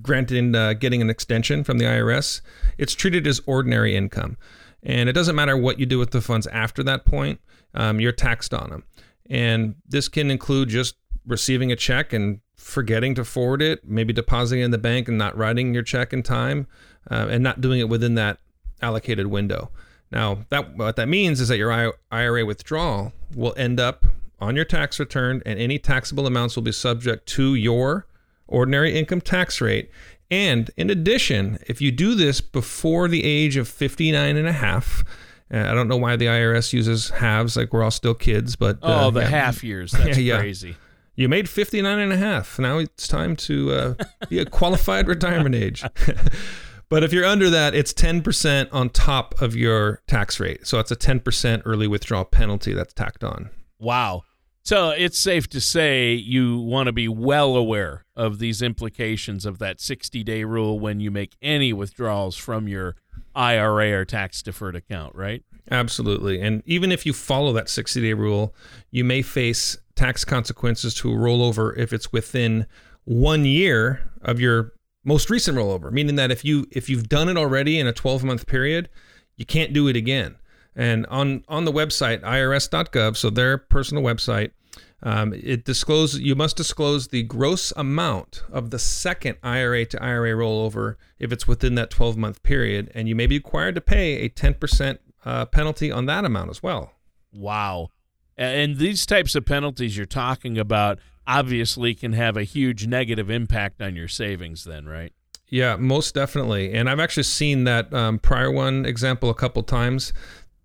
granting 0.03 0.55
uh, 0.55 0.75
getting 0.75 1.01
an 1.01 1.11
extension 1.11 1.65
from 1.65 1.79
the 1.79 1.85
IRS, 1.85 2.43
it's 2.79 2.95
treated 2.95 3.27
as 3.27 3.41
ordinary 3.47 3.97
income, 3.97 4.37
and 4.83 5.09
it 5.09 5.15
doesn't 5.15 5.35
matter 5.35 5.57
what 5.57 5.81
you 5.81 5.87
do 5.87 5.99
with 5.99 6.13
the 6.13 6.21
funds 6.21 6.47
after 6.49 6.83
that 6.85 7.05
point, 7.05 7.41
um, 7.75 7.99
you're 7.99 8.13
taxed 8.13 8.55
on 8.55 8.71
them, 8.71 8.85
and 9.29 9.75
this 9.89 10.07
can 10.07 10.31
include 10.31 10.69
just 10.69 10.95
receiving 11.27 11.73
a 11.73 11.77
check 11.77 12.13
and 12.13 12.41
forgetting 12.57 13.15
to 13.15 13.25
forward 13.25 13.63
it, 13.63 13.87
maybe 13.87 14.13
depositing 14.13 14.63
it 14.63 14.67
in 14.67 14.71
the 14.71 14.79
bank 14.79 15.09
and 15.09 15.19
not 15.19 15.37
writing 15.37 15.75
your 15.75 15.83
check 15.83 16.13
in 16.13 16.23
time, 16.23 16.67
uh, 17.11 17.27
and 17.31 17.43
not 17.43 17.61
doing 17.61 17.81
it 17.81 17.89
within 17.89 18.15
that 18.15 18.39
allocated 18.83 19.27
window. 19.27 19.71
Now, 20.11 20.45
that 20.51 20.77
what 20.77 20.97
that 20.97 21.09
means 21.09 21.41
is 21.41 21.49
that 21.49 21.59
your 21.59 21.95
IRA 22.11 22.45
withdrawal 22.45 23.13
will 23.35 23.55
end 23.57 23.81
up 23.81 24.05
on 24.39 24.55
your 24.55 24.65
tax 24.65 25.01
return, 25.01 25.43
and 25.45 25.59
any 25.59 25.79
taxable 25.79 26.27
amounts 26.27 26.57
will 26.57 26.63
be 26.63 26.73
subject 26.73 27.27
to 27.31 27.55
your 27.55 28.07
ordinary 28.47 28.97
income 28.97 29.21
tax 29.21 29.61
rate. 29.61 29.91
And 30.31 30.71
in 30.77 30.91
addition, 30.91 31.59
if 31.67 31.81
you 31.81 31.91
do 31.91 32.15
this 32.15 32.41
before 32.41 33.09
the 33.09 33.25
age 33.25 33.57
of 33.57 33.69
59 33.69 34.37
and 34.37 34.47
a 34.47 34.53
half, 34.53 35.05
uh, 35.53 35.59
I 35.59 35.75
don't 35.75 35.89
know 35.89 35.97
why 35.97 36.17
the 36.17 36.27
IRS 36.27 36.73
uses 36.73 37.11
halves, 37.11 37.57
like 37.57 37.73
we're 37.73 37.83
all 37.83 37.91
still 37.91 38.15
kids, 38.15 38.57
but 38.57 38.77
uh, 38.83 39.07
oh, 39.07 39.11
the 39.11 39.21
yeah. 39.21 39.29
half 39.29 39.63
years, 39.63 39.93
that's 39.93 40.19
yeah, 40.19 40.39
crazy. 40.39 40.77
You 41.17 41.29
made 41.29 41.49
59 41.49 41.99
and 41.99 42.13
a 42.13 42.17
half. 42.17 42.59
Now 42.59 42.79
it's 42.79 43.09
time 43.09 43.37
to 43.37 43.73
uh, 43.73 43.95
be 44.29 44.39
a 44.39 44.45
qualified 44.45 45.09
retirement 45.09 45.55
age. 45.55 45.83
But 46.89 47.03
if 47.03 47.13
you're 47.13 47.25
under 47.25 47.51
that, 47.51 47.75
it's 47.75 47.93
10% 47.93 48.69
on 48.73 48.91
top 48.91 49.41
of 49.43 49.57
your 49.57 50.03
tax 50.07 50.39
rate. 50.39 50.67
So 50.67 50.79
it's 50.79 50.91
a 50.91 50.97
10% 50.97 51.63
early 51.65 51.89
withdrawal 51.89 52.25
penalty 52.25 52.73
that's 52.75 52.93
tacked 52.93 53.25
on. 53.25 53.51
Wow. 53.79 54.23
So 54.63 54.91
it's 54.91 55.19
safe 55.19 55.49
to 55.51 55.61
say 55.61 56.13
you 56.13 56.59
want 56.59 56.87
to 56.87 56.93
be 56.93 57.09
well 57.09 57.57
aware 57.57 58.05
of 58.15 58.39
these 58.39 58.63
implications 58.63 59.47
of 59.47 59.59
that 59.59 59.81
60 59.81 60.23
day 60.25 60.45
rule 60.45 60.79
when 60.79 61.01
you 61.01 61.11
make 61.11 61.37
any 61.43 61.73
withdrawals 61.73 62.37
from 62.37 62.67
your 62.67 62.97
IRA 63.35 63.93
or 63.93 64.05
tax 64.05 64.43
deferred 64.43 64.77
account, 64.77 65.15
right? 65.15 65.43
Absolutely. 65.71 66.41
And 66.41 66.63
even 66.67 66.93
if 66.93 67.05
you 67.05 67.13
follow 67.13 67.53
that 67.53 67.69
60 67.69 68.01
day 68.01 68.13
rule, 68.13 68.55
you 68.91 69.05
may 69.05 69.23
face 69.23 69.77
tax 69.97 70.25
consequences 70.25 70.95
to 70.95 71.13
a 71.13 71.17
rollover 71.17 71.77
if 71.77 71.93
it's 71.93 72.13
within 72.13 72.67
one 73.05 73.45
year 73.45 74.11
of 74.23 74.39
your 74.39 74.73
most 75.05 75.31
recent 75.31 75.57
rollover, 75.57 75.91
meaning 75.91 76.17
that 76.17 76.31
if 76.31 76.45
you 76.45 76.67
if 76.71 76.89
you've 76.89 77.09
done 77.09 77.29
it 77.29 77.37
already 77.37 77.79
in 77.79 77.87
a 77.87 77.93
12 77.93 78.25
month 78.25 78.47
period, 78.47 78.89
you 79.37 79.47
can't 79.47 79.73
do 79.73 79.89
it 79.89 79.97
again. 79.97 80.37
And 80.75 81.07
on 81.07 81.45
on 81.49 81.65
the 81.65 81.73
website 81.73 82.21
irs.gov, 82.21 83.17
so 83.17 83.31
their 83.31 83.57
personal 83.57 84.03
website, 84.03 84.51
um, 85.03 85.33
it 85.33 85.65
discloses 85.65 86.21
you 86.21 86.35
must 86.35 86.57
disclose 86.57 87.09
the 87.09 87.23
gross 87.23 87.73
amount 87.77 88.43
of 88.51 88.71
the 88.71 88.79
second 88.79 89.37
IRA 89.43 89.87
to 89.87 90.03
IRA 90.03 90.33
rollover 90.33 90.97
if 91.19 91.33
it's 91.33 91.49
within 91.49 91.77
that 91.77 91.91
12 91.91 92.17
month 92.17 92.43
period, 92.43 92.91
and 92.95 93.09
you 93.09 93.15
may 93.15 93.27
be 93.27 93.37
required 93.37 93.77
to 93.77 93.81
pay 93.81 94.17
a 94.17 94.29
10% 94.29 94.99
uh, 95.25 95.47
penalty 95.47 95.91
on 95.91 96.07
that 96.07 96.25
amount 96.25 96.51
as 96.51 96.63
well. 96.63 96.93
Wow. 97.33 97.91
And 98.37 98.77
these 98.77 99.07
types 99.07 99.35
of 99.35 99.47
penalties 99.47 99.97
you're 99.97 100.07
talking 100.07 100.59
about 100.59 100.99
obviously 101.27 101.95
can 101.95 102.13
have 102.13 102.37
a 102.37 102.45
huge 102.45 102.87
negative 102.87 103.31
impact 103.31 103.83
on 103.83 103.97
your 103.97 104.09
savings 104.09 104.65
then, 104.65 104.87
right? 104.87 105.13
Yeah, 105.49 105.77
most 105.77 106.15
definitely. 106.15 106.73
And 106.73 106.91
I've 106.91 107.01
actually 107.01 107.23
seen 107.25 107.65
that 107.65 107.93
um, 107.95 108.19
prior 108.19 108.51
one 108.51 108.85
example 108.85 109.31
a 109.31 109.35
couple 109.35 109.63
times. 109.63 110.13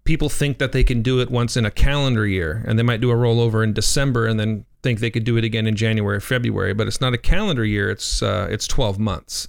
People 0.04 0.30
think 0.30 0.58
that 0.58 0.72
they 0.72 0.84
can 0.84 1.02
do 1.04 1.20
it 1.20 1.30
once 1.30 1.56
in 1.56 1.66
a 1.66 1.72
calendar 1.72 2.26
year, 2.26 2.64
and 2.68 2.78
they 2.78 2.84
might 2.84 3.02
do 3.02 3.12
a 3.12 3.16
rollover 3.16 3.64
in 3.64 3.74
December, 3.74 4.26
and 4.26 4.40
then 4.40 4.66
think 4.82 5.00
they 5.00 5.12
could 5.12 5.24
do 5.24 5.38
it 5.38 5.44
again 5.44 5.68
in 5.68 5.76
January, 5.76 6.18
or 6.18 6.20
February. 6.20 6.74
But 6.74 6.88
it's 6.88 7.00
not 7.00 7.14
a 7.14 7.20
calendar 7.20 7.64
year; 7.64 7.92
it's 7.92 8.24
uh, 8.24 8.48
it's 8.50 8.66
12 8.66 8.98
months, 8.98 9.48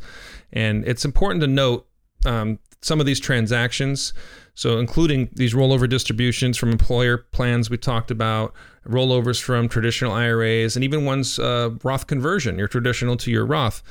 and 0.52 0.86
it's 0.86 1.06
important 1.06 1.40
to 1.40 1.46
note 1.46 1.86
um, 2.26 2.58
some 2.82 3.00
of 3.00 3.06
these 3.06 3.18
transactions. 3.18 4.12
So, 4.54 4.78
including 4.78 5.30
these 5.32 5.54
rollover 5.54 5.88
distributions 5.88 6.58
from 6.58 6.70
employer 6.70 7.16
plans 7.18 7.70
we 7.70 7.78
talked 7.78 8.10
about, 8.10 8.52
rollovers 8.86 9.40
from 9.40 9.68
traditional 9.68 10.12
IRAs, 10.12 10.76
and 10.76 10.84
even 10.84 11.04
ones 11.04 11.38
uh, 11.38 11.70
Roth 11.82 12.06
conversion, 12.06 12.58
your 12.58 12.68
traditional 12.68 13.16
to 13.18 13.30
your 13.30 13.46
Roth. 13.46 13.82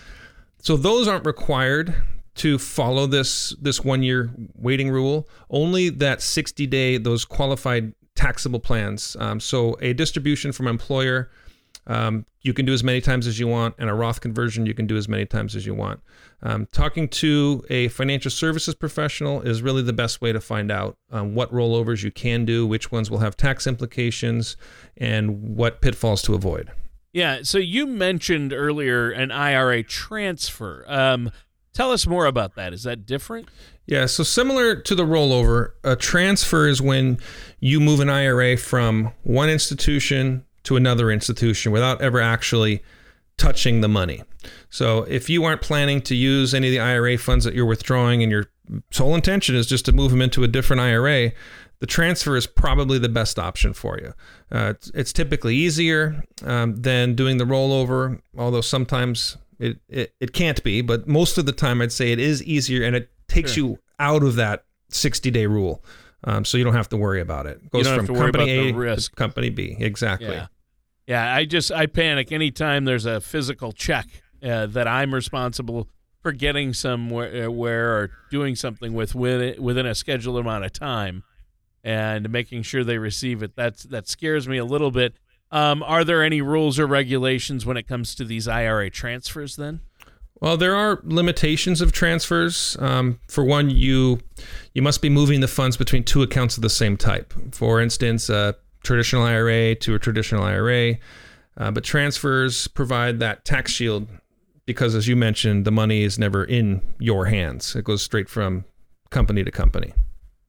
So, 0.60 0.78
those 0.78 1.08
aren't 1.08 1.26
required 1.26 1.96
to 2.36 2.60
follow 2.60 3.08
this 3.08 3.56
this 3.60 3.84
one 3.84 4.04
year 4.04 4.32
waiting 4.56 4.92
rule. 4.92 5.28
Only 5.50 5.90
that 5.90 6.22
60 6.22 6.68
day 6.68 6.98
those 6.98 7.26
qualified 7.26 7.94
taxable 8.16 8.60
plans. 8.60 9.18
Um, 9.20 9.40
so, 9.40 9.78
a 9.82 9.94
distribution 9.94 10.52
from 10.52 10.68
employer 10.68 11.32
um, 11.88 12.26
you 12.42 12.54
can 12.54 12.66
do 12.66 12.74
as 12.74 12.84
many 12.84 13.02
times 13.02 13.28
as 13.28 13.40
you 13.40 13.48
want, 13.48 13.76
and 13.78 13.90
a 13.90 13.94
Roth 13.94 14.22
conversion 14.22 14.66
you 14.66 14.74
can 14.74 14.88
do 14.88 14.98
as 14.98 15.08
many 15.08 15.26
times 15.26 15.56
as 15.56 15.66
you 15.66 15.74
want. 15.74 16.00
Um, 16.44 16.68
talking 16.72 17.08
to 17.10 17.64
a 17.70 17.88
financial 17.90 18.32
services 18.32 18.74
professional 18.76 19.42
is 19.42 19.62
really 19.62 19.82
the 19.82 19.94
best 19.94 20.22
way 20.22 20.32
to 20.32 20.42
find 20.42 20.72
out 20.72 20.98
um, 21.12 21.36
what 21.36 21.52
rollovers 21.52 22.04
you 22.04 22.12
can 22.12 22.46
do, 22.46 22.66
which 22.66 22.92
ones 22.92 23.12
will 23.12 23.20
have 23.20 23.38
tax 23.38 23.68
implications, 23.68 24.58
and 24.98 25.56
what 25.56 25.82
pitfalls 25.82 26.22
to 26.24 26.34
avoid. 26.34 26.72
Yeah. 27.14 27.40
So 27.44 27.58
you 27.58 27.86
mentioned 27.88 28.54
earlier 28.54 29.12
an 29.12 29.32
IRA 29.32 29.84
transfer. 29.84 30.86
Um, 30.88 31.32
tell 31.74 31.92
us 31.92 32.08
more 32.08 32.26
about 32.26 32.56
that. 32.56 32.74
Is 32.74 32.84
that 32.84 33.06
different? 33.06 33.50
Yeah. 33.86 34.06
So 34.06 34.24
similar 34.24 34.76
to 34.76 34.96
the 34.96 35.04
rollover, 35.04 35.72
a 35.84 35.96
transfer 35.96 36.68
is 36.68 36.82
when 36.82 37.18
you 37.60 37.80
move 37.80 38.00
an 38.00 38.10
IRA 38.10 38.56
from 38.56 39.12
one 39.24 39.50
institution 39.50 40.46
to 40.64 40.76
another 40.76 41.12
institution 41.12 41.72
without 41.72 42.02
ever 42.02 42.22
actually 42.22 42.84
touching 43.38 43.82
the 43.82 43.88
money. 43.88 44.22
So 44.70 45.04
if 45.04 45.30
you 45.30 45.44
aren't 45.44 45.62
planning 45.62 46.02
to 46.04 46.16
use 46.16 46.54
any 46.54 46.68
of 46.68 46.72
the 46.72 46.80
IRA 46.80 47.18
funds 47.18 47.46
that 47.46 47.54
you're 47.54 47.66
withdrawing 47.66 48.22
and 48.22 48.32
your 48.32 48.46
sole 48.92 49.16
intention 49.16 49.56
is 49.56 49.68
just 49.68 49.86
to 49.86 49.92
move 49.92 50.12
them 50.12 50.22
into 50.22 50.44
a 50.44 50.48
different 50.48 50.80
IRA, 50.80 51.32
the 51.80 51.88
transfer 51.88 52.36
is 52.36 52.46
probably 52.46 53.00
the 53.00 53.10
best 53.10 53.40
option 53.40 53.74
for 53.74 53.98
you. 53.98 54.14
Uh, 54.52 54.74
it's, 54.76 54.92
it's, 54.94 55.12
typically 55.12 55.56
easier 55.56 56.24
um, 56.44 56.76
than 56.76 57.16
doing 57.16 57.38
the 57.38 57.44
rollover, 57.44 58.22
although 58.38 58.62
sometimes 58.62 59.38
it, 59.58 59.80
it, 59.90 60.14
it, 60.20 60.34
can't 60.34 60.64
be, 60.64 60.82
but 60.82 61.08
most 61.08 61.40
of 61.40 61.48
the 61.48 61.52
time 61.52 61.82
I'd 61.82 61.92
say 61.92 62.12
it 62.12 62.20
is 62.20 62.44
easier 62.44 62.84
and 62.84 62.96
it 62.96 63.10
takes 63.28 63.54
sure. 63.54 63.64
you 63.64 63.80
out 64.00 64.22
of 64.22 64.36
that 64.36 64.66
60 64.90 65.32
day 65.32 65.48
rule. 65.48 65.84
Um, 66.24 66.46
so 66.46 66.58
you 66.58 66.64
don't 66.64 66.74
have 66.74 66.90
to 66.90 66.98
worry 66.98 67.22
about 67.22 67.48
it. 67.48 67.62
it 67.64 67.72
goes 67.72 67.88
from 67.88 68.08
company 68.08 68.52
A 68.52 68.72
to 68.74 69.10
company 69.16 69.50
B. 69.50 69.76
Exactly. 69.80 70.36
Yeah. 70.36 70.48
yeah, 71.08 71.36
I 71.36 71.46
just 71.46 71.72
I 71.72 71.88
panic 71.88 72.32
anytime 72.32 72.86
there's 72.86 73.06
a 73.06 73.20
physical 73.20 73.72
check 73.72 74.08
uh, 74.44 74.68
that 74.68 74.88
I'm 74.88 75.14
responsible 75.14 75.88
for 76.22 76.32
getting 76.32 76.74
somewhere 76.74 77.48
uh, 77.48 77.52
where 77.52 77.96
or 77.96 78.12
doing 78.30 78.56
something 78.56 78.94
with 78.94 79.16
within 79.16 79.86
a 79.86 79.96
scheduled 79.96 80.38
amount 80.38 80.66
of 80.66 80.74
time 80.74 81.24
and 81.84 82.30
making 82.30 82.64
sure 82.64 82.84
they 82.84 82.98
receive 82.98 83.42
it. 83.42 83.56
That's 83.56 83.84
that 83.84 84.08
scares 84.08 84.48
me 84.48 84.58
a 84.58 84.66
little 84.66 84.92
bit. 84.92 85.16
Um, 85.52 85.84
are 85.84 86.04
there 86.04 86.24
any 86.24 86.42
rules 86.42 86.80
or 86.80 86.88
regulations 86.88 87.66
when 87.66 87.76
it 87.76 87.88
comes 87.88 88.16
to 88.16 88.24
these 88.24 88.48
IRA 88.48 88.90
transfers 88.90 89.56
then? 89.58 89.82
Well, 90.42 90.58
there 90.58 90.76
are 90.76 91.00
limitations 91.04 91.82
of 91.82 91.92
transfers. 91.92 92.76
Um, 92.80 93.20
for 93.28 93.44
one, 93.44 93.70
you 93.70 94.20
you 94.74 94.82
must 94.82 95.02
be 95.02 95.10
moving 95.10 95.40
the 95.40 95.48
funds 95.48 95.78
between 95.78 96.04
two 96.04 96.24
accounts 96.24 96.58
of 96.58 96.64
the 96.64 96.70
same 96.70 96.98
type. 96.98 97.34
For 97.52 97.80
instance, 97.80 98.28
a 98.30 98.56
traditional 98.84 99.24
IRA 99.24 99.76
to 99.76 99.96
a 99.96 100.00
traditional 100.00 100.44
IRA. 100.44 100.96
Uh, 101.58 101.70
but 101.70 101.84
transfers 101.84 102.68
provide 102.68 103.20
that 103.20 103.46
tax 103.46 103.72
shield 103.72 104.08
because, 104.66 104.96
as 104.96 105.08
you 105.08 105.16
mentioned, 105.16 105.64
the 105.66 105.72
money 105.72 106.02
is 106.02 106.18
never 106.18 106.44
in 106.44 106.82
your 106.98 107.26
hands. 107.26 107.76
It 107.76 107.84
goes 107.86 108.02
straight 108.02 108.30
from 108.30 108.66
company 109.12 109.44
to 109.44 109.52
company. 109.52 109.94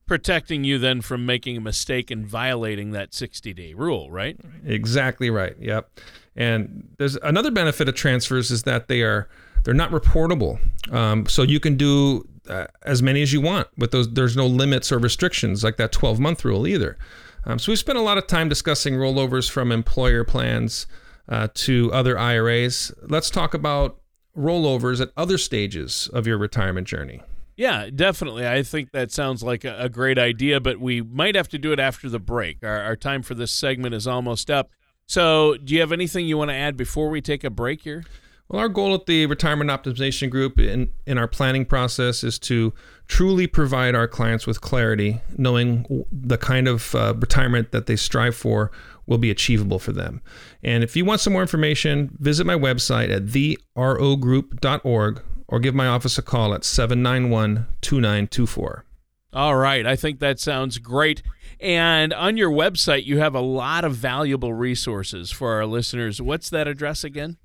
protecting 0.07 0.63
you 0.63 0.77
then 0.79 1.01
from 1.01 1.25
making 1.25 1.57
a 1.57 1.61
mistake 1.61 2.09
and 2.11 2.25
violating 2.25 2.91
that 2.91 3.13
60 3.13 3.53
day 3.53 3.73
rule, 3.73 4.09
right? 4.09 4.39
Exactly 4.65 5.29
right. 5.29 5.55
Yep. 5.59 5.99
And 6.35 6.89
there's 6.97 7.15
another 7.17 7.51
benefit 7.51 7.87
of 7.87 7.95
transfers 7.95 8.49
is 8.49 8.63
that 8.63 8.87
they 8.87 9.01
are 9.01 9.27
they're 9.63 9.73
not 9.73 9.91
reportable. 9.91 10.59
Um, 10.93 11.25
so 11.27 11.43
you 11.43 11.59
can 11.59 11.75
do 11.75 12.27
uh, 12.47 12.67
as 12.83 13.01
many 13.01 13.21
as 13.21 13.33
you 13.33 13.41
want 13.41 13.67
with 13.77 13.91
those. 13.91 14.11
There's 14.11 14.35
no 14.35 14.45
limits 14.45 14.91
or 14.91 14.99
restrictions 14.99 15.63
like 15.63 15.77
that 15.77 15.91
12 15.91 16.19
month 16.19 16.43
rule 16.45 16.67
either. 16.67 16.97
Um, 17.45 17.59
so 17.59 17.71
we 17.71 17.75
spent 17.75 17.97
a 17.97 18.01
lot 18.01 18.17
of 18.17 18.27
time 18.27 18.49
discussing 18.49 18.93
rollovers 18.95 19.49
from 19.49 19.71
employer 19.71 20.23
plans 20.23 20.87
uh, 21.27 21.47
to 21.55 21.91
other 21.93 22.17
IRAs. 22.17 22.91
Let's 23.01 23.29
talk 23.29 23.53
about 23.53 23.99
rollovers 24.37 25.01
at 25.01 25.11
other 25.15 25.37
stages 25.37 26.09
of 26.13 26.25
your 26.25 26.37
retirement 26.37 26.87
journey. 26.87 27.21
Yeah, 27.55 27.89
definitely. 27.93 28.47
I 28.47 28.63
think 28.63 28.91
that 28.91 29.11
sounds 29.11 29.43
like 29.43 29.63
a, 29.63 29.77
a, 29.77 29.89
great 29.89 30.17
idea, 30.17 30.59
but 30.59 30.79
we 30.79 31.01
might 31.01 31.35
have 31.35 31.47
to 31.49 31.59
do 31.59 31.71
it 31.71 31.79
after 31.79 32.09
the 32.09 32.19
break. 32.19 32.63
Our, 32.63 32.81
our 32.81 32.95
time 32.95 33.21
for 33.21 33.35
this 33.35 33.51
segment 33.51 33.93
is 33.93 34.07
almost 34.07 34.49
up. 34.49 34.71
So, 35.05 35.57
do 35.57 35.75
you 35.75 35.81
have 35.81 35.91
anything 35.91 36.25
you 36.25 36.37
want 36.37 36.49
to 36.49 36.55
add 36.55 36.77
before 36.77 37.09
we 37.09 37.21
take 37.21 37.43
a 37.43 37.51
break 37.51 37.81
here? 37.81 38.05
Well, 38.53 38.59
our 38.59 38.69
goal 38.69 38.93
at 38.93 39.07
the 39.07 39.25
Retirement 39.25 39.71
Optimization 39.71 40.29
Group 40.29 40.59
in, 40.59 40.93
in 41.07 41.17
our 41.17 41.27
planning 41.27 41.65
process 41.65 42.23
is 42.23 42.37
to 42.41 42.71
truly 43.07 43.47
provide 43.47 43.95
our 43.95 44.07
clients 44.07 44.45
with 44.45 44.61
clarity, 44.61 45.21
knowing 45.35 46.05
the 46.11 46.37
kind 46.37 46.67
of 46.67 46.93
uh, 46.93 47.15
retirement 47.17 47.71
that 47.71 47.87
they 47.87 47.95
strive 47.95 48.35
for 48.35 48.69
will 49.07 49.17
be 49.17 49.31
achievable 49.31 49.79
for 49.79 49.91
them. 49.91 50.21
And 50.61 50.83
if 50.83 50.95
you 50.95 51.03
want 51.03 51.19
some 51.21 51.33
more 51.33 51.41
information, 51.41 52.15
visit 52.19 52.45
my 52.45 52.53
website 52.53 53.09
at 53.09 53.25
therogroup.org 53.25 55.23
or 55.47 55.59
give 55.59 55.73
my 55.73 55.87
office 55.87 56.19
a 56.19 56.21
call 56.21 56.53
at 56.53 56.63
791 56.63 57.65
2924. 57.81 58.85
All 59.33 59.55
right. 59.55 59.87
I 59.87 59.95
think 59.95 60.19
that 60.19 60.39
sounds 60.39 60.77
great. 60.77 61.23
And 61.59 62.13
on 62.13 62.37
your 62.37 62.51
website, 62.51 63.05
you 63.05 63.17
have 63.17 63.33
a 63.33 63.41
lot 63.41 63.83
of 63.83 63.95
valuable 63.95 64.53
resources 64.53 65.31
for 65.31 65.53
our 65.53 65.65
listeners. 65.65 66.21
What's 66.21 66.51
that 66.51 66.67
address 66.67 67.03
again? 67.03 67.37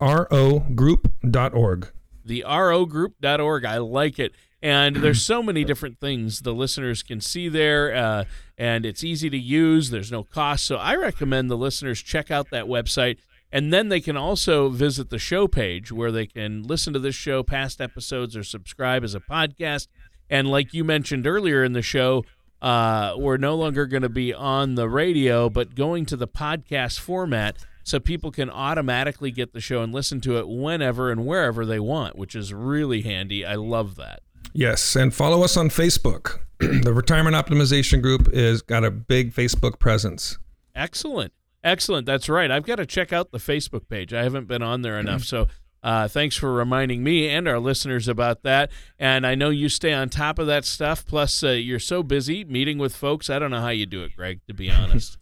therogroup.org. 0.00 1.88
Therogroup.org. 2.26 3.64
I 3.64 3.78
like 3.78 4.18
it. 4.18 4.32
And 4.60 4.96
there's 4.96 5.22
so 5.22 5.42
many 5.42 5.62
different 5.64 6.00
things 6.00 6.40
the 6.40 6.52
listeners 6.52 7.04
can 7.04 7.20
see 7.20 7.48
there, 7.48 7.94
uh, 7.94 8.24
and 8.56 8.84
it's 8.84 9.04
easy 9.04 9.30
to 9.30 9.38
use. 9.38 9.90
There's 9.90 10.10
no 10.10 10.24
cost. 10.24 10.66
So 10.66 10.76
I 10.76 10.96
recommend 10.96 11.48
the 11.48 11.56
listeners 11.56 12.02
check 12.02 12.30
out 12.30 12.50
that 12.50 12.64
website. 12.64 13.18
And 13.52 13.72
then 13.72 13.88
they 13.88 14.00
can 14.00 14.16
also 14.16 14.68
visit 14.68 15.10
the 15.10 15.18
show 15.18 15.48
page 15.48 15.90
where 15.92 16.12
they 16.12 16.26
can 16.26 16.64
listen 16.64 16.92
to 16.92 16.98
this 16.98 17.14
show, 17.14 17.42
past 17.42 17.80
episodes, 17.80 18.36
or 18.36 18.42
subscribe 18.42 19.04
as 19.04 19.14
a 19.14 19.20
podcast. 19.20 19.86
And 20.28 20.50
like 20.50 20.74
you 20.74 20.84
mentioned 20.84 21.26
earlier 21.26 21.64
in 21.64 21.72
the 21.72 21.80
show, 21.80 22.24
uh, 22.60 23.14
we're 23.16 23.36
no 23.36 23.54
longer 23.54 23.86
going 23.86 24.02
to 24.02 24.08
be 24.08 24.34
on 24.34 24.74
the 24.74 24.88
radio, 24.88 25.48
but 25.48 25.74
going 25.74 26.04
to 26.06 26.16
the 26.16 26.28
podcast 26.28 26.98
format 26.98 27.56
so 27.88 27.98
people 27.98 28.30
can 28.30 28.50
automatically 28.50 29.30
get 29.30 29.52
the 29.52 29.60
show 29.60 29.82
and 29.82 29.92
listen 29.92 30.20
to 30.20 30.38
it 30.38 30.46
whenever 30.46 31.10
and 31.10 31.26
wherever 31.26 31.64
they 31.64 31.80
want, 31.80 32.16
which 32.16 32.34
is 32.34 32.52
really 32.52 33.02
handy. 33.02 33.44
I 33.44 33.54
love 33.54 33.96
that. 33.96 34.20
Yes, 34.52 34.94
and 34.94 35.14
follow 35.14 35.42
us 35.42 35.56
on 35.56 35.68
Facebook. 35.70 36.40
the 36.58 36.92
Retirement 36.92 37.34
Optimization 37.34 38.02
Group 38.02 38.28
is 38.32 38.62
got 38.62 38.84
a 38.84 38.90
big 38.90 39.32
Facebook 39.32 39.78
presence. 39.78 40.38
Excellent. 40.74 41.32
Excellent. 41.64 42.06
That's 42.06 42.28
right. 42.28 42.50
I've 42.50 42.64
got 42.64 42.76
to 42.76 42.86
check 42.86 43.12
out 43.12 43.30
the 43.30 43.38
Facebook 43.38 43.88
page. 43.88 44.12
I 44.12 44.22
haven't 44.22 44.48
been 44.48 44.62
on 44.62 44.82
there 44.82 44.98
enough. 45.00 45.22
So 45.24 45.48
uh, 45.82 46.08
thanks 46.08 46.36
for 46.36 46.52
reminding 46.52 47.02
me 47.02 47.28
and 47.28 47.48
our 47.48 47.58
listeners 47.58 48.08
about 48.08 48.42
that. 48.42 48.70
And 48.98 49.26
I 49.26 49.34
know 49.34 49.50
you 49.50 49.68
stay 49.68 49.92
on 49.92 50.08
top 50.08 50.38
of 50.38 50.46
that 50.46 50.64
stuff. 50.64 51.06
Plus, 51.06 51.42
uh, 51.42 51.50
you're 51.50 51.78
so 51.78 52.02
busy 52.02 52.44
meeting 52.44 52.78
with 52.78 52.94
folks. 52.94 53.30
I 53.30 53.38
don't 53.38 53.50
know 53.50 53.60
how 53.60 53.68
you 53.68 53.86
do 53.86 54.02
it, 54.02 54.14
Greg, 54.16 54.40
to 54.48 54.54
be 54.54 54.70
honest. 54.70 55.16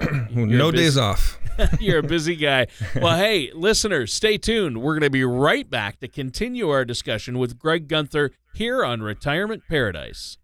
no 0.30 0.70
busy, 0.70 0.84
days 0.84 0.96
off. 0.96 1.38
you're 1.80 1.98
a 1.98 2.02
busy 2.02 2.36
guy. 2.36 2.66
Well, 2.96 3.16
hey, 3.16 3.50
listeners, 3.54 4.12
stay 4.12 4.38
tuned. 4.38 4.80
We're 4.80 4.94
going 4.94 5.02
to 5.02 5.10
be 5.10 5.24
right 5.24 5.68
back 5.68 5.98
to 6.00 6.08
continue 6.08 6.70
our 6.70 6.84
discussion 6.84 7.38
with 7.38 7.58
Greg 7.58 7.88
Gunther 7.88 8.30
here 8.54 8.84
on 8.84 9.02
Retirement 9.02 9.62
Paradise. 9.68 10.38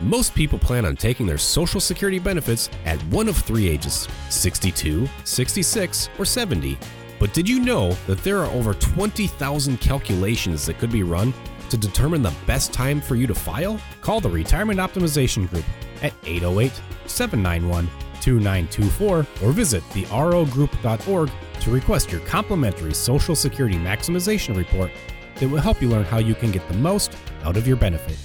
Most 0.00 0.34
people 0.34 0.58
plan 0.58 0.84
on 0.84 0.96
taking 0.96 1.26
their 1.26 1.38
Social 1.38 1.80
Security 1.80 2.18
benefits 2.18 2.68
at 2.84 3.00
one 3.04 3.28
of 3.28 3.36
three 3.36 3.68
ages 3.68 4.08
62, 4.28 5.08
66, 5.24 6.08
or 6.18 6.24
70. 6.24 6.78
But 7.18 7.32
did 7.32 7.48
you 7.48 7.60
know 7.60 7.92
that 8.06 8.18
there 8.18 8.38
are 8.38 8.50
over 8.50 8.74
20,000 8.74 9.80
calculations 9.80 10.66
that 10.66 10.78
could 10.78 10.90
be 10.90 11.02
run 11.02 11.32
to 11.70 11.76
determine 11.76 12.22
the 12.22 12.34
best 12.46 12.72
time 12.72 13.00
for 13.00 13.14
you 13.14 13.26
to 13.26 13.34
file? 13.34 13.80
Call 14.00 14.20
the 14.20 14.28
Retirement 14.28 14.80
Optimization 14.80 15.48
Group 15.48 15.64
at 16.02 16.12
808 16.24 16.72
791 17.06 17.88
2924 18.22 19.18
or 19.42 19.52
visit 19.52 19.82
therogroup.org 19.90 21.30
to 21.60 21.70
request 21.70 22.10
your 22.10 22.20
complimentary 22.22 22.94
Social 22.94 23.36
Security 23.36 23.76
Maximization 23.76 24.56
Report 24.56 24.90
that 25.36 25.48
will 25.48 25.60
help 25.60 25.82
you 25.82 25.88
learn 25.88 26.04
how 26.04 26.18
you 26.18 26.34
can 26.34 26.50
get 26.50 26.66
the 26.68 26.74
most 26.74 27.16
out 27.44 27.56
of 27.56 27.66
your 27.66 27.76
benefit. 27.76 28.16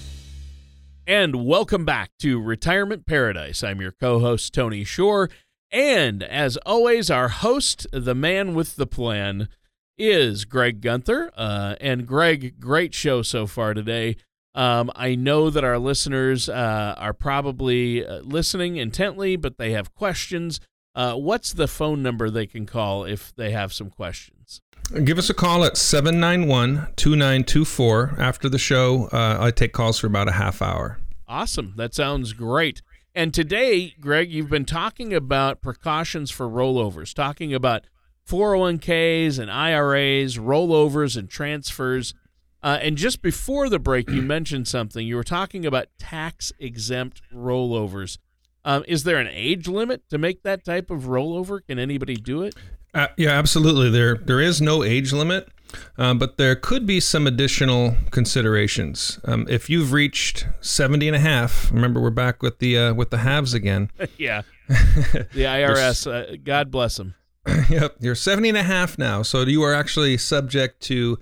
And 1.06 1.46
welcome 1.46 1.86
back 1.86 2.12
to 2.20 2.42
Retirement 2.42 3.06
Paradise. 3.06 3.64
I'm 3.64 3.80
your 3.80 3.94
co 3.94 4.20
host, 4.20 4.54
Tony 4.54 4.84
Shore. 4.84 5.30
And 5.72 6.24
as 6.24 6.58
always, 6.66 7.10
our 7.10 7.30
host, 7.30 7.88
the 7.92 8.16
man 8.16 8.54
with 8.54 8.76
the 8.76 8.88
plan, 8.88 9.50
is 9.98 10.46
Greg 10.46 10.82
Gunther. 10.82 11.32
Uh, 11.36 11.76
and 11.82 12.06
Greg, 12.06 12.60
great 12.60 12.94
show 12.94 13.22
so 13.22 13.48
far 13.48 13.74
today. 13.74 14.18
Um, 14.58 14.92
I 14.96 15.14
know 15.14 15.52
that 15.52 15.64
our 15.64 15.78
listeners 15.78 16.50
uh, 16.50 16.96
are 16.98 17.14
probably 17.14 18.04
uh, 18.04 18.22
listening 18.22 18.78
intently, 18.78 19.36
but 19.36 19.60
they 19.60 19.72
have 19.74 19.94
questions. 19.94 20.60
Uh, 20.96 21.14
what's 21.14 21.54
the 21.54 21.68
phone 21.68 22.02
number 22.02 22.32
they 22.32 22.48
can 22.48 22.66
call 22.66 23.04
if 23.04 23.36
they 23.36 23.52
have 23.52 23.72
some 23.72 23.92
questions? 23.92 24.62
Give 25.04 25.20
us 25.20 25.30
a 25.30 25.36
call 25.36 25.64
at 25.64 25.78
791 25.78 26.88
2924. 26.96 28.16
After 28.18 28.50
the 28.50 28.58
show, 28.58 29.08
uh, 29.14 29.38
I 29.40 29.52
take 29.52 29.74
calls 29.74 30.00
for 30.00 30.08
about 30.08 30.28
a 30.28 30.32
half 30.32 30.60
hour. 30.64 30.98
Awesome. 31.28 31.74
That 31.78 31.94
sounds 31.94 32.34
great. 32.34 32.82
And 33.14 33.36
today, 33.36 33.94
Greg, 34.00 34.32
you've 34.32 34.50
been 34.50 34.66
talking 34.66 35.14
about 35.14 35.62
precautions 35.62 36.32
for 36.32 36.48
rollovers, 36.48 37.14
talking 37.14 37.54
about 37.54 37.86
401ks 38.28 39.38
and 39.38 39.52
IRAs, 39.52 40.40
rollovers 40.40 41.16
and 41.16 41.30
transfers. 41.30 42.16
Uh, 42.64 42.80
and 42.82 42.98
just 42.98 43.22
before 43.22 43.70
the 43.70 43.80
break, 43.80 44.10
you 44.10 44.22
mentioned 44.22 44.68
something. 44.68 45.06
You 45.06 45.16
were 45.16 45.24
talking 45.24 45.66
about 45.66 45.88
tax 46.00 46.52
exempt 46.60 47.22
rollovers. 47.34 48.18
Um, 48.66 48.84
is 48.88 49.04
there 49.04 49.18
an 49.18 49.30
age 49.32 49.68
limit 49.68 50.10
to 50.10 50.18
make 50.18 50.44
that 50.44 50.66
type 50.66 50.92
of 50.92 51.04
rollover? 51.04 51.66
Can 51.66 51.80
anybody 51.80 52.16
do 52.16 52.42
it? 52.42 52.56
Uh, 52.94 53.08
yeah, 53.16 53.30
absolutely. 53.30 53.90
There 53.90 54.16
there 54.16 54.42
is 54.42 54.60
no 54.60 54.84
age 54.84 55.14
limit, 55.14 55.50
um, 55.98 56.18
but 56.18 56.38
there 56.38 56.56
could 56.56 56.86
be 56.86 57.00
some 57.00 57.28
additional 57.28 57.96
considerations. 58.12 59.20
Um, 59.24 59.46
if 59.50 59.70
you've 59.70 59.94
reached 59.94 60.48
70 60.62 61.08
and 61.08 61.16
a 61.16 61.20
half, 61.20 61.72
remember 61.72 62.02
we're 62.02 62.10
back 62.10 62.42
with 62.42 62.60
the 62.60 62.78
uh, 62.78 62.94
with 62.94 63.12
the 63.12 63.20
halves 63.20 63.54
again. 63.54 63.92
yeah, 64.18 64.42
the 64.68 65.44
IRS. 65.44 66.12
Uh, 66.12 66.38
God 66.44 66.72
bless 66.72 66.98
them. 66.98 67.14
yep, 67.70 67.96
you're 68.00 68.16
70 68.16 68.50
and 68.50 68.58
a 68.58 68.64
half 68.64 68.98
now, 68.98 69.22
so 69.22 69.42
you 69.44 69.64
are 69.64 69.74
actually 69.74 70.18
subject 70.18 70.82
to 70.82 71.18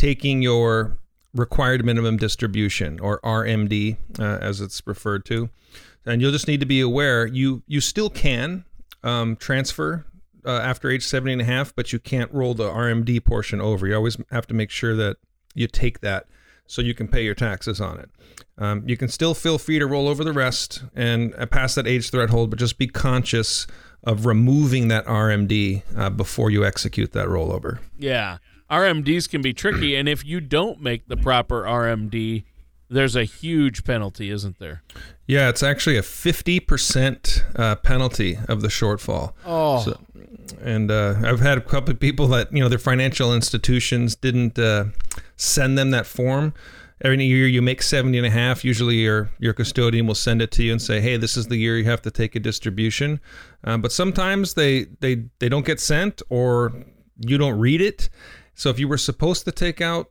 taking 0.00 0.40
your 0.40 0.96
required 1.34 1.84
minimum 1.84 2.16
distribution 2.16 2.98
or 3.00 3.20
RMD 3.20 3.98
uh, 4.18 4.38
as 4.40 4.62
it's 4.62 4.82
referred 4.86 5.26
to. 5.26 5.50
And 6.06 6.22
you'll 6.22 6.32
just 6.32 6.48
need 6.48 6.60
to 6.60 6.66
be 6.66 6.80
aware 6.80 7.26
you 7.26 7.62
you 7.66 7.82
still 7.82 8.08
can 8.08 8.64
um, 9.04 9.36
transfer 9.36 10.06
uh, 10.46 10.52
after 10.52 10.90
age 10.90 11.04
70 11.04 11.34
and 11.34 11.42
a 11.42 11.44
half 11.44 11.74
but 11.74 11.92
you 11.92 11.98
can't 11.98 12.32
roll 12.32 12.54
the 12.54 12.70
RMD 12.70 13.22
portion 13.22 13.60
over. 13.60 13.86
You 13.86 13.94
always 13.94 14.16
have 14.30 14.46
to 14.46 14.54
make 14.54 14.70
sure 14.70 14.96
that 14.96 15.18
you 15.54 15.66
take 15.66 16.00
that 16.00 16.26
so 16.66 16.80
you 16.80 16.94
can 16.94 17.06
pay 17.06 17.22
your 17.22 17.34
taxes 17.34 17.78
on 17.78 17.98
it. 17.98 18.08
Um, 18.56 18.82
you 18.86 18.96
can 18.96 19.08
still 19.08 19.34
feel 19.34 19.58
free 19.58 19.78
to 19.78 19.86
roll 19.86 20.08
over 20.08 20.24
the 20.24 20.32
rest 20.32 20.82
and 20.96 21.34
uh, 21.34 21.44
pass 21.44 21.74
that 21.74 21.86
age 21.86 22.08
threshold 22.08 22.48
but 22.48 22.58
just 22.58 22.78
be 22.78 22.86
conscious 22.86 23.66
of 24.02 24.24
removing 24.24 24.88
that 24.88 25.04
RMD 25.04 25.82
uh, 25.94 26.08
before 26.08 26.50
you 26.50 26.64
execute 26.64 27.12
that 27.12 27.28
rollover. 27.28 27.80
Yeah 27.98 28.38
RMDs 28.70 29.28
can 29.28 29.42
be 29.42 29.52
tricky, 29.52 29.96
and 29.96 30.08
if 30.08 30.24
you 30.24 30.40
don't 30.40 30.80
make 30.80 31.08
the 31.08 31.16
proper 31.16 31.62
RMD, 31.62 32.44
there's 32.88 33.16
a 33.16 33.24
huge 33.24 33.84
penalty, 33.84 34.30
isn't 34.30 34.58
there? 34.58 34.82
Yeah, 35.26 35.48
it's 35.48 35.62
actually 35.62 35.96
a 35.96 36.02
50% 36.02 37.58
uh, 37.58 37.76
penalty 37.76 38.38
of 38.48 38.62
the 38.62 38.68
shortfall. 38.68 39.32
Oh. 39.44 39.80
So, 39.80 40.00
and 40.60 40.90
uh, 40.90 41.14
I've 41.24 41.40
had 41.40 41.58
a 41.58 41.60
couple 41.60 41.92
of 41.92 42.00
people 42.00 42.26
that, 42.28 42.52
you 42.52 42.60
know, 42.60 42.68
their 42.68 42.78
financial 42.78 43.32
institutions 43.34 44.16
didn't 44.16 44.58
uh, 44.58 44.86
send 45.36 45.78
them 45.78 45.90
that 45.92 46.06
form. 46.06 46.52
Every 47.02 47.24
year 47.24 47.46
you 47.46 47.62
make 47.62 47.80
70 47.80 48.18
and 48.18 48.26
a 48.26 48.30
half, 48.30 48.64
usually 48.64 48.96
your, 48.96 49.30
your 49.38 49.54
custodian 49.54 50.06
will 50.06 50.14
send 50.14 50.42
it 50.42 50.50
to 50.52 50.62
you 50.62 50.72
and 50.72 50.82
say, 50.82 51.00
hey, 51.00 51.16
this 51.16 51.36
is 51.36 51.46
the 51.46 51.56
year 51.56 51.78
you 51.78 51.84
have 51.84 52.02
to 52.02 52.10
take 52.10 52.36
a 52.36 52.40
distribution. 52.40 53.20
Uh, 53.64 53.78
but 53.78 53.90
sometimes 53.90 54.54
they, 54.54 54.84
they, 54.98 55.24
they 55.38 55.48
don't 55.48 55.64
get 55.64 55.80
sent 55.80 56.20
or 56.28 56.72
you 57.18 57.38
don't 57.38 57.58
read 57.58 57.80
it 57.80 58.10
so 58.60 58.68
if 58.68 58.78
you 58.78 58.88
were 58.88 58.98
supposed 58.98 59.46
to 59.46 59.52
take 59.52 59.80
out 59.80 60.10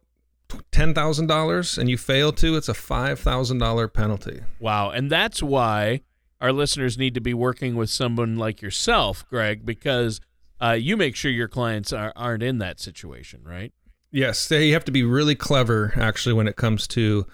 $10,000 0.50 1.78
and 1.78 1.88
you 1.88 2.00
fail 2.00 2.32
to, 2.32 2.58
it's 2.58 2.68
a 2.68 2.74
$5,000 2.74 3.94
penalty. 3.94 4.42
Wow. 4.60 4.90
And 4.90 5.12
that's 5.12 5.44
why 5.44 6.02
our 6.42 6.52
listeners 6.52 6.98
need 6.98 7.14
to 7.14 7.22
be 7.22 7.36
working 7.36 7.76
with 7.76 7.92
someone 7.92 8.38
like 8.38 8.60
yourself, 8.60 9.24
Greg, 9.30 9.68
because 9.68 10.20
uh, 10.60 10.72
you 10.72 10.98
make 10.98 11.16
sure 11.16 11.30
your 11.30 11.48
clients 11.48 11.94
are, 11.94 12.12
aren't 12.16 12.42
in 12.42 12.58
that 12.58 12.80
situation, 12.80 13.42
right? 13.44 13.72
Yes, 14.10 14.50
you 14.50 14.74
have 14.74 14.86
to 14.86 14.92
be 14.92 15.04
really 15.04 15.36
clever 15.36 15.94
actually 15.96 16.34
when 16.34 16.48
it 16.48 16.56
comes 16.56 16.88
to 16.88 17.28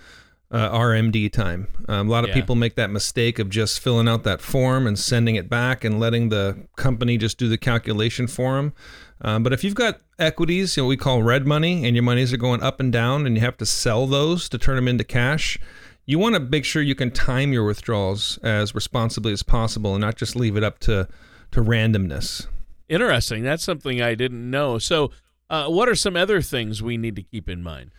uh, 0.55 0.69
RMD 0.77 1.31
time. 1.31 1.67
Um, 1.89 2.07
a 2.07 2.11
lot 2.11 2.23
of 2.23 2.29
Yeah. 2.29 2.35
people 2.35 2.55
make 2.55 2.75
that 2.75 2.89
mistake 2.89 3.39
of 3.39 3.49
just 3.49 3.79
filling 3.79 4.07
out 4.07 4.23
that 4.23 4.41
form 4.41 4.87
and 4.87 4.97
sending 4.97 5.35
it 5.35 5.49
back 5.49 5.83
and 5.83 5.99
letting 5.99 6.29
the 6.29 6.57
company 6.77 7.17
just 7.17 7.37
do 7.37 7.47
the 7.49 7.57
calculation 7.57 8.25
for 8.27 8.55
them. 8.55 8.73
Um, 9.21 9.43
but 9.43 9.51
if 9.53 9.63
you've 9.63 9.75
got 9.75 9.99
equities, 10.19 10.77
you 10.77 10.83
know, 10.83 10.87
we 10.87 10.97
call 10.97 11.23
red 11.23 11.45
money, 11.45 11.85
and 11.85 11.95
your 11.95 12.03
monies 12.03 12.31
are 12.33 12.37
going 12.37 12.61
up 12.63 12.79
and 12.79 12.91
down, 12.91 13.25
and 13.25 13.35
you 13.35 13.41
have 13.41 13.57
to 13.57 13.65
sell 13.65 14.07
those 14.07 14.47
to 14.49 14.57
turn 14.57 14.75
them 14.75 14.87
into 14.87 15.03
cash, 15.03 15.57
you 16.05 16.19
want 16.19 16.35
to 16.35 16.39
make 16.39 16.63
sure 16.65 16.81
you 16.81 16.95
can 16.95 17.11
time 17.11 17.51
your 17.51 17.65
withdrawals 17.65 18.37
as 18.43 18.73
responsibly 18.75 19.33
as 19.33 19.43
possible 19.43 19.93
and 19.95 20.01
not 20.01 20.15
just 20.15 20.35
leave 20.35 20.55
it 20.57 20.63
up 20.63 20.79
to 20.79 21.07
to 21.51 21.61
randomness. 21.61 22.47
Interesting. 22.89 23.43
That's 23.43 23.63
something 23.63 24.01
I 24.01 24.13
didn't 24.15 24.49
know. 24.49 24.77
So, 24.77 25.11
uh, 25.49 25.67
what 25.67 25.87
are 25.89 25.95
some 25.95 26.15
other 26.15 26.41
things 26.41 26.81
we 26.83 26.97
need 26.97 27.15
to 27.15 27.23
keep 27.23 27.49
in 27.49 27.63
mind? 27.63 27.91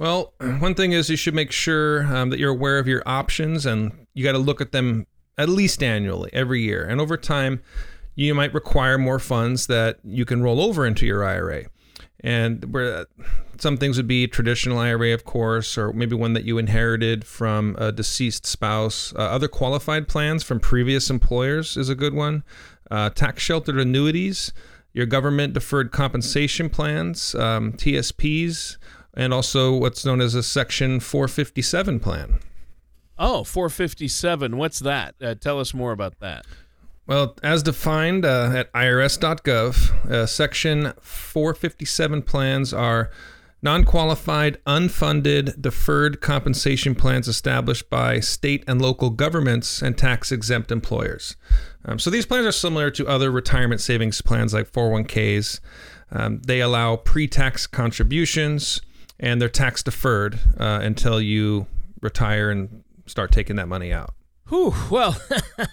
Well, 0.00 0.32
one 0.58 0.74
thing 0.74 0.92
is 0.92 1.10
you 1.10 1.16
should 1.16 1.34
make 1.34 1.52
sure 1.52 2.04
um, 2.06 2.30
that 2.30 2.40
you're 2.40 2.50
aware 2.50 2.78
of 2.78 2.88
your 2.88 3.02
options 3.04 3.66
and 3.66 4.06
you 4.14 4.24
got 4.24 4.32
to 4.32 4.38
look 4.38 4.60
at 4.62 4.72
them 4.72 5.06
at 5.36 5.48
least 5.48 5.82
annually, 5.82 6.30
every 6.32 6.62
year. 6.62 6.84
And 6.84 7.00
over 7.00 7.16
time, 7.18 7.60
you 8.14 8.34
might 8.34 8.52
require 8.54 8.98
more 8.98 9.18
funds 9.18 9.66
that 9.68 9.98
you 10.02 10.24
can 10.24 10.42
roll 10.42 10.60
over 10.60 10.86
into 10.86 11.06
your 11.06 11.22
IRA. 11.22 11.66
And 12.20 12.72
where 12.72 13.06
some 13.58 13.76
things 13.76 13.98
would 13.98 14.08
be 14.08 14.26
traditional 14.26 14.78
IRA, 14.78 15.12
of 15.12 15.24
course, 15.24 15.76
or 15.76 15.92
maybe 15.92 16.16
one 16.16 16.32
that 16.32 16.44
you 16.44 16.56
inherited 16.56 17.26
from 17.26 17.76
a 17.78 17.92
deceased 17.92 18.46
spouse. 18.46 19.12
Uh, 19.14 19.18
other 19.18 19.48
qualified 19.48 20.08
plans 20.08 20.42
from 20.42 20.60
previous 20.60 21.10
employers 21.10 21.76
is 21.76 21.90
a 21.90 21.94
good 21.94 22.14
one. 22.14 22.42
Uh, 22.90 23.10
tax 23.10 23.42
sheltered 23.42 23.78
annuities, 23.78 24.52
your 24.94 25.06
government 25.06 25.52
deferred 25.52 25.92
compensation 25.92 26.70
plans, 26.70 27.34
um, 27.34 27.72
TSPs, 27.72 28.78
and 29.14 29.32
also 29.32 29.74
what's 29.74 30.04
known 30.04 30.20
as 30.20 30.34
a 30.34 30.42
Section 30.42 31.00
457 31.00 32.00
plan. 32.00 32.40
Oh, 33.18 33.44
457. 33.44 34.56
What's 34.56 34.78
that? 34.78 35.14
Uh, 35.20 35.34
tell 35.34 35.60
us 35.60 35.74
more 35.74 35.92
about 35.92 36.18
that. 36.20 36.46
Well, 37.06 37.36
as 37.42 37.62
defined 37.62 38.24
uh, 38.24 38.52
at 38.54 38.72
irs.gov, 38.72 40.10
uh, 40.10 40.26
Section 40.26 40.92
457 41.00 42.22
plans 42.22 42.72
are 42.72 43.10
non 43.62 43.84
qualified, 43.84 44.62
unfunded, 44.64 45.60
deferred 45.60 46.20
compensation 46.20 46.94
plans 46.94 47.28
established 47.28 47.90
by 47.90 48.20
state 48.20 48.64
and 48.66 48.80
local 48.80 49.10
governments 49.10 49.82
and 49.82 49.98
tax 49.98 50.32
exempt 50.32 50.70
employers. 50.70 51.36
Um, 51.84 51.98
so 51.98 52.10
these 52.10 52.26
plans 52.26 52.46
are 52.46 52.52
similar 52.52 52.90
to 52.92 53.06
other 53.06 53.30
retirement 53.30 53.80
savings 53.80 54.22
plans 54.22 54.54
like 54.54 54.70
401ks. 54.70 55.60
Um, 56.12 56.40
they 56.42 56.60
allow 56.60 56.96
pre 56.96 57.28
tax 57.28 57.66
contributions 57.66 58.80
and 59.20 59.40
they're 59.40 59.48
tax 59.48 59.82
deferred 59.82 60.40
uh, 60.58 60.80
until 60.82 61.20
you 61.20 61.66
retire 62.00 62.50
and 62.50 62.82
start 63.06 63.30
taking 63.30 63.56
that 63.56 63.68
money 63.68 63.92
out. 63.92 64.14
Whew, 64.48 64.74
well, 64.90 65.16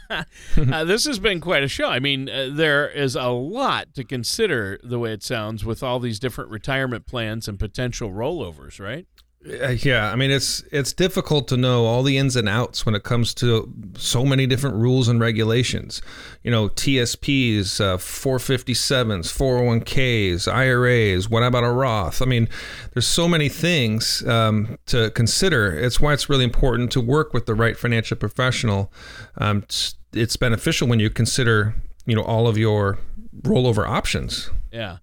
uh, 0.12 0.83
this 0.83 1.05
has 1.05 1.17
been 1.17 1.41
quite 1.41 1.63
a 1.63 1.67
show. 1.67 1.88
I 1.88 1.97
mean, 1.97 2.29
uh, 2.29 2.49
there 2.51 2.88
is 2.88 3.15
a 3.15 3.29
lot 3.29 3.95
to 3.95 4.03
consider 4.03 4.79
the 4.83 4.99
way 4.99 5.13
it 5.13 5.23
sounds 5.23 5.65
with 5.65 5.81
all 5.81 5.99
these 5.99 6.19
different 6.19 6.51
retirement 6.51 7.07
plans 7.07 7.47
and 7.47 7.57
potential 7.57 8.12
rollovers, 8.12 8.79
right? 8.79 9.07
Uh, 9.47 9.69
yeah, 9.69 10.12
I 10.12 10.15
mean 10.15 10.29
it's 10.29 10.63
it's 10.71 10.91
difficult 10.91 11.47
to 11.49 11.57
know 11.57 11.86
all 11.86 12.03
the 12.03 12.17
ins 12.17 12.36
and 12.36 12.49
outs 12.49 12.86
when 12.86 12.95
it 12.95 13.03
comes 13.03 13.33
to 13.36 13.71
so 13.97 14.25
many 14.25 14.45
different 14.45 14.75
rules 14.75 15.07
and 15.07 15.19
regulations. 15.19 16.01
You 16.43 16.51
know, 16.51 16.69
TSPs, 16.69 17.79
uh, 17.79 17.97
457s, 17.97 19.27
401ks, 19.31 20.51
IRAs. 20.51 21.29
What 21.29 21.43
about 21.43 21.63
a 21.63 21.71
Roth? 21.71 22.21
I 22.21 22.25
mean, 22.25 22.49
there's 22.93 23.07
so 23.07 23.27
many 23.27 23.47
things 23.47 24.25
um, 24.27 24.77
to 24.88 25.12
consider. 25.12 25.71
It's 25.71 25.99
why 25.99 26.13
it's 26.13 26.29
really 26.29 26.43
important 26.43 26.91
to 26.93 27.01
work 27.01 27.33
with 27.33 27.45
the 27.45 27.55
right 27.55 27.77
financial 27.77 28.17
professional. 28.17 28.91
Um, 29.38 29.60
it's, 29.60 29.95
it's 30.13 30.36
beneficial 30.36 30.88
when 30.88 30.99
you 30.99 31.10
consider 31.10 31.75
you 32.05 32.15
know 32.15 32.23
all 32.23 32.47
of 32.47 32.57
your 32.57 32.97
rollover 33.43 33.88
options. 33.88 34.49
Yeah. 34.71 34.97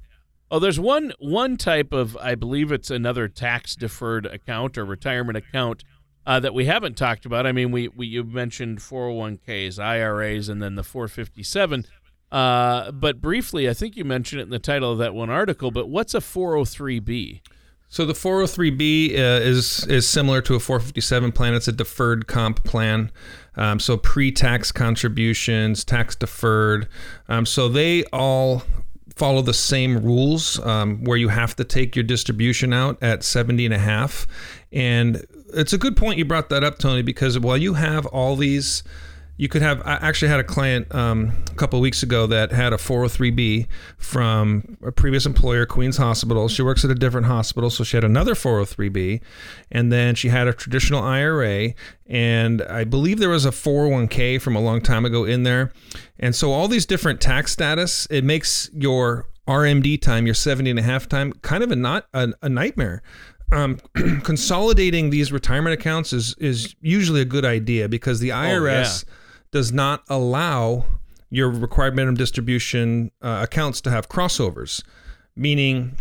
Oh, 0.55 0.61
there's 0.61 0.79
one 0.79 1.13
one 1.19 1.57
type 1.57 1.93
of 1.93 2.17
I 2.19 2.37
believe 2.37 2.71
it's 2.71 2.89
another 2.89 3.27
tax 3.27 3.75
deferred 3.75 4.25
account 4.25 4.79
or 4.79 4.85
retirement 4.85 5.37
account 5.37 5.83
uh, 6.25 6.39
that 6.39 6.55
we 6.55 6.67
haven't 6.67 6.97
talked 6.97 7.27
about. 7.27 7.45
I 7.45 7.51
mean, 7.51 7.73
we, 7.73 7.89
we 7.89 8.07
you 8.07 8.23
mentioned 8.23 8.79
401ks, 8.79 9.81
IRAs, 9.81 10.49
and 10.49 10.63
then 10.63 10.77
the 10.77 10.85
457. 10.85 11.87
Uh, 12.31 12.93
but 12.93 13.21
briefly, 13.21 13.69
I 13.69 13.75
think 13.75 13.97
you 13.97 14.05
mentioned 14.05 14.43
it 14.43 14.45
in 14.45 14.51
the 14.51 14.61
title 14.61 14.93
of 14.93 14.99
that 14.99 15.13
one 15.13 15.29
article. 15.29 15.73
But 15.73 15.89
what's 15.89 16.15
a 16.15 16.21
403b? 16.21 17.41
So 17.89 18.07
the 18.07 18.13
403b 18.13 19.11
uh, 19.11 19.43
is 19.43 19.85
is 19.89 20.09
similar 20.09 20.41
to 20.43 20.55
a 20.55 20.61
457 20.61 21.33
plan. 21.33 21.55
It's 21.55 21.67
a 21.67 21.73
deferred 21.73 22.29
comp 22.29 22.63
plan. 22.63 23.11
Um, 23.57 23.81
so 23.81 23.97
pre-tax 23.97 24.71
contributions, 24.71 25.85
tax 25.85 26.15
deferred. 26.15 26.87
Um, 27.29 27.45
so 27.45 27.69
they 27.69 28.05
all 28.13 28.63
follow 29.17 29.43
the 29.43 29.55
same 29.55 30.03
rules 30.03 30.59
um, 30.61 31.05
where 31.05 31.17
you 31.17 31.29
have 31.29 31.55
to 31.57 31.65
take 31.65 31.95
your 31.95 32.03
distribution 32.03 32.73
out 32.73 33.01
at 33.03 33.23
70 33.23 33.65
and 33.65 33.75
a 33.75 33.79
half. 33.79 34.27
And 34.73 35.25
it's 35.55 35.73
a 35.73 35.79
good 35.79 35.97
point 35.97 36.19
you 36.19 36.25
brought 36.25 36.49
that 36.49 36.65
up, 36.65 36.79
Tony, 36.79 37.03
because 37.03 37.39
while 37.39 37.57
you 37.57 37.75
have 37.75 38.07
all 38.07 38.37
these 38.37 38.83
you 39.37 39.49
could 39.49 39.63
have 39.63 39.81
i 39.85 39.95
actually 39.95 40.29
had 40.29 40.39
a 40.39 40.45
client 40.45 40.93
um, 40.95 41.33
a 41.51 41.55
couple 41.55 41.79
of 41.79 41.83
weeks 41.83 42.03
ago 42.03 42.27
that 42.27 42.53
had 42.53 42.73
a 42.73 42.77
403b 42.77 43.67
from 43.97 44.77
a 44.85 44.93
previous 44.93 45.27
employer 45.27 45.67
queens 45.67 45.97
hospital. 45.97 46.49
She 46.49 46.63
works 46.63 46.85
at 46.85 46.91
a 46.91 46.95
different 46.95 47.27
hospital 47.27 47.71
so 47.71 47.85
she 47.85 47.97
had 47.97 48.05
another 48.05 48.35
403b 48.35 49.21
and 49.71 49.93
then 49.93 50.15
she 50.15 50.29
had 50.29 50.47
a 50.47 50.53
traditional 50.53 51.03
ira 51.03 51.73
and 52.07 52.63
i 52.63 52.85
believe 52.85 53.19
there 53.19 53.29
was 53.29 53.45
a 53.45 53.51
401k 53.51 54.41
from 54.41 54.57
a 54.57 54.61
long 54.61 54.81
time 54.81 55.05
ago 55.05 55.25
in 55.25 55.43
there. 55.43 55.73
And 56.19 56.35
so 56.35 56.53
all 56.53 56.69
these 56.69 56.87
different 56.87 57.21
tax 57.21 57.53
status 57.53 58.07
it 58.11 58.25
makes 58.25 58.71
your 58.73 59.29
rmd 59.49 60.01
time 60.01 60.27
your 60.27 60.35
70 60.35 60.71
and 60.71 60.79
a 60.79 60.83
half 60.83 61.09
time 61.09 61.33
kind 61.43 61.63
of 61.63 61.71
a 61.71 61.77
not 61.77 62.07
a, 62.15 62.33
a 62.43 62.49
nightmare. 62.49 63.03
Um, 63.53 63.79
consolidating 64.23 65.11
these 65.11 65.31
retirement 65.31 65.75
accounts 65.75 66.13
is 66.13 66.35
is 66.39 66.75
usually 66.81 67.21
a 67.21 67.27
good 67.27 67.45
idea 67.45 67.89
because 67.89 68.21
the 68.21 68.31
IRS 68.31 69.05
does 69.55 69.73
not 69.73 70.03
allow 70.09 70.85
your 71.31 71.49
required 71.49 71.95
minimum 71.95 72.17
distribution 72.17 73.13
uh, 73.23 73.39
accounts 73.45 73.81
to 73.81 73.89
have 73.89 74.09
crossovers, 74.09 74.83
meaning 75.37 75.97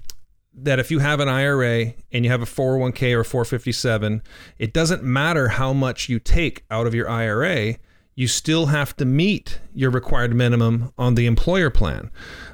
that 0.55 0.79
if 0.79 0.89
you 0.89 0.97
have 0.97 1.19
an 1.19 1.29
IRA 1.29 1.93
and 2.11 2.25
you 2.25 2.31
have 2.31 2.41
a 2.41 2.45
401k 2.45 3.15
or 3.15 3.23
457, 3.23 4.23
it 4.57 4.73
doesn't 4.73 5.03
matter 5.03 5.49
how 5.49 5.71
much 5.71 6.09
you 6.09 6.17
take 6.19 6.65
out 6.71 6.87
of 6.87 6.95
your 6.95 7.07
IRA, 7.07 7.75
you 8.15 8.27
still 8.27 8.65
have 8.67 8.97
to 8.97 9.05
meet 9.05 9.59
your 9.75 9.91
required 9.91 10.33
minimum 10.33 10.91
on 10.97 11.13
the 11.13 11.27
employer 11.27 11.69
plan. 11.69 12.09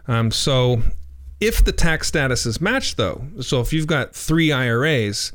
Um, 0.05 0.31
so 0.31 0.81
if 1.39 1.63
the 1.63 1.71
tax 1.71 2.09
status 2.09 2.45
is 2.45 2.59
matched, 2.59 2.97
though, 2.97 3.25
so 3.39 3.61
if 3.61 3.71
you've 3.71 3.87
got 3.87 4.13
three 4.13 4.51
IRAs, 4.51 5.31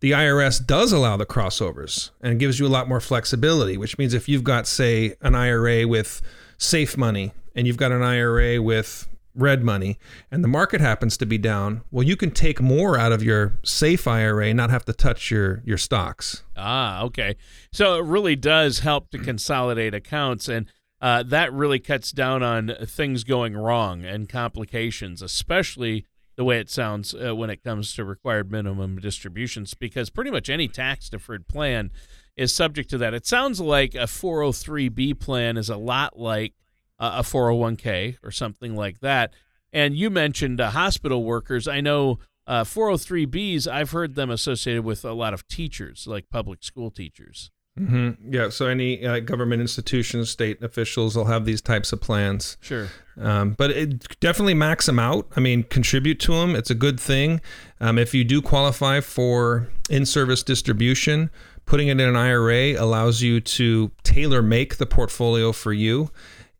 the 0.00 0.12
IRS 0.12 0.64
does 0.64 0.92
allow 0.92 1.16
the 1.16 1.26
crossovers 1.26 2.10
and 2.20 2.38
gives 2.38 2.58
you 2.58 2.66
a 2.66 2.68
lot 2.68 2.88
more 2.88 3.00
flexibility, 3.00 3.76
which 3.76 3.98
means 3.98 4.14
if 4.14 4.28
you've 4.28 4.44
got, 4.44 4.66
say, 4.66 5.14
an 5.22 5.34
IRA 5.34 5.86
with 5.86 6.20
safe 6.58 6.96
money 6.96 7.32
and 7.54 7.66
you've 7.66 7.76
got 7.76 7.92
an 7.92 8.02
IRA 8.02 8.60
with 8.60 9.08
red 9.34 9.64
money 9.64 9.98
and 10.30 10.44
the 10.44 10.48
market 10.48 10.80
happens 10.80 11.16
to 11.16 11.26
be 11.26 11.38
down, 11.38 11.82
well, 11.90 12.04
you 12.04 12.16
can 12.16 12.30
take 12.30 12.60
more 12.60 12.98
out 12.98 13.12
of 13.12 13.22
your 13.22 13.58
safe 13.62 14.06
IRA 14.06 14.52
not 14.54 14.70
have 14.70 14.84
to 14.84 14.92
touch 14.92 15.30
your, 15.30 15.62
your 15.64 15.78
stocks. 15.78 16.42
Ah, 16.56 17.02
okay. 17.02 17.36
So 17.72 17.98
it 17.98 18.04
really 18.04 18.36
does 18.36 18.80
help 18.80 19.10
to 19.10 19.18
consolidate 19.18 19.94
accounts, 19.94 20.48
and 20.48 20.70
uh, 21.00 21.22
that 21.24 21.52
really 21.52 21.78
cuts 21.78 22.12
down 22.12 22.42
on 22.42 22.74
things 22.86 23.24
going 23.24 23.56
wrong 23.56 24.04
and 24.04 24.28
complications, 24.28 25.20
especially 25.22 26.06
the 26.36 26.44
way 26.44 26.58
it 26.58 26.70
sounds 26.70 27.14
uh, 27.14 27.34
when 27.34 27.50
it 27.50 27.62
comes 27.62 27.94
to 27.94 28.04
required 28.04 28.50
minimum 28.50 28.98
distributions, 28.98 29.74
because 29.74 30.10
pretty 30.10 30.30
much 30.30 30.48
any 30.48 30.68
tax 30.68 31.08
deferred 31.08 31.46
plan 31.48 31.90
is 32.36 32.54
subject 32.54 32.90
to 32.90 32.98
that. 32.98 33.14
It 33.14 33.26
sounds 33.26 33.60
like 33.60 33.94
a 33.94 34.06
403b 34.06 35.18
plan 35.20 35.56
is 35.56 35.68
a 35.68 35.76
lot 35.76 36.18
like 36.18 36.54
uh, 36.98 37.16
a 37.18 37.22
401k 37.22 38.16
or 38.22 38.30
something 38.30 38.74
like 38.74 39.00
that. 39.00 39.32
And 39.72 39.96
you 39.96 40.10
mentioned 40.10 40.60
uh, 40.60 40.70
hospital 40.70 41.24
workers. 41.24 41.66
I 41.66 41.80
know 41.80 42.18
uh, 42.46 42.64
403bs, 42.64 43.66
I've 43.66 43.92
heard 43.92 44.14
them 44.14 44.30
associated 44.30 44.84
with 44.84 45.04
a 45.04 45.12
lot 45.12 45.34
of 45.34 45.46
teachers, 45.48 46.06
like 46.06 46.28
public 46.30 46.62
school 46.62 46.90
teachers. 46.90 47.50
Mm-hmm. 47.78 48.32
Yeah. 48.32 48.50
So 48.50 48.66
any 48.66 49.04
uh, 49.04 49.20
government 49.20 49.60
institutions, 49.60 50.30
state 50.30 50.62
officials 50.62 51.16
will 51.16 51.24
have 51.24 51.44
these 51.44 51.60
types 51.60 51.92
of 51.92 52.00
plans. 52.00 52.56
Sure. 52.60 52.88
Um, 53.20 53.50
but 53.52 53.70
it 53.70 54.20
definitely 54.20 54.54
max 54.54 54.86
them 54.86 54.98
out. 54.98 55.26
I 55.36 55.40
mean, 55.40 55.64
contribute 55.64 56.20
to 56.20 56.32
them. 56.32 56.54
It's 56.54 56.70
a 56.70 56.74
good 56.74 57.00
thing. 57.00 57.40
Um, 57.80 57.98
if 57.98 58.14
you 58.14 58.24
do 58.24 58.40
qualify 58.40 59.00
for 59.00 59.68
in-service 59.90 60.42
distribution, 60.42 61.30
putting 61.66 61.88
it 61.88 62.00
in 62.00 62.08
an 62.08 62.16
IRA 62.16 62.72
allows 62.80 63.22
you 63.22 63.40
to 63.40 63.90
tailor 64.02 64.42
make 64.42 64.76
the 64.76 64.86
portfolio 64.86 65.52
for 65.52 65.72
you. 65.72 66.10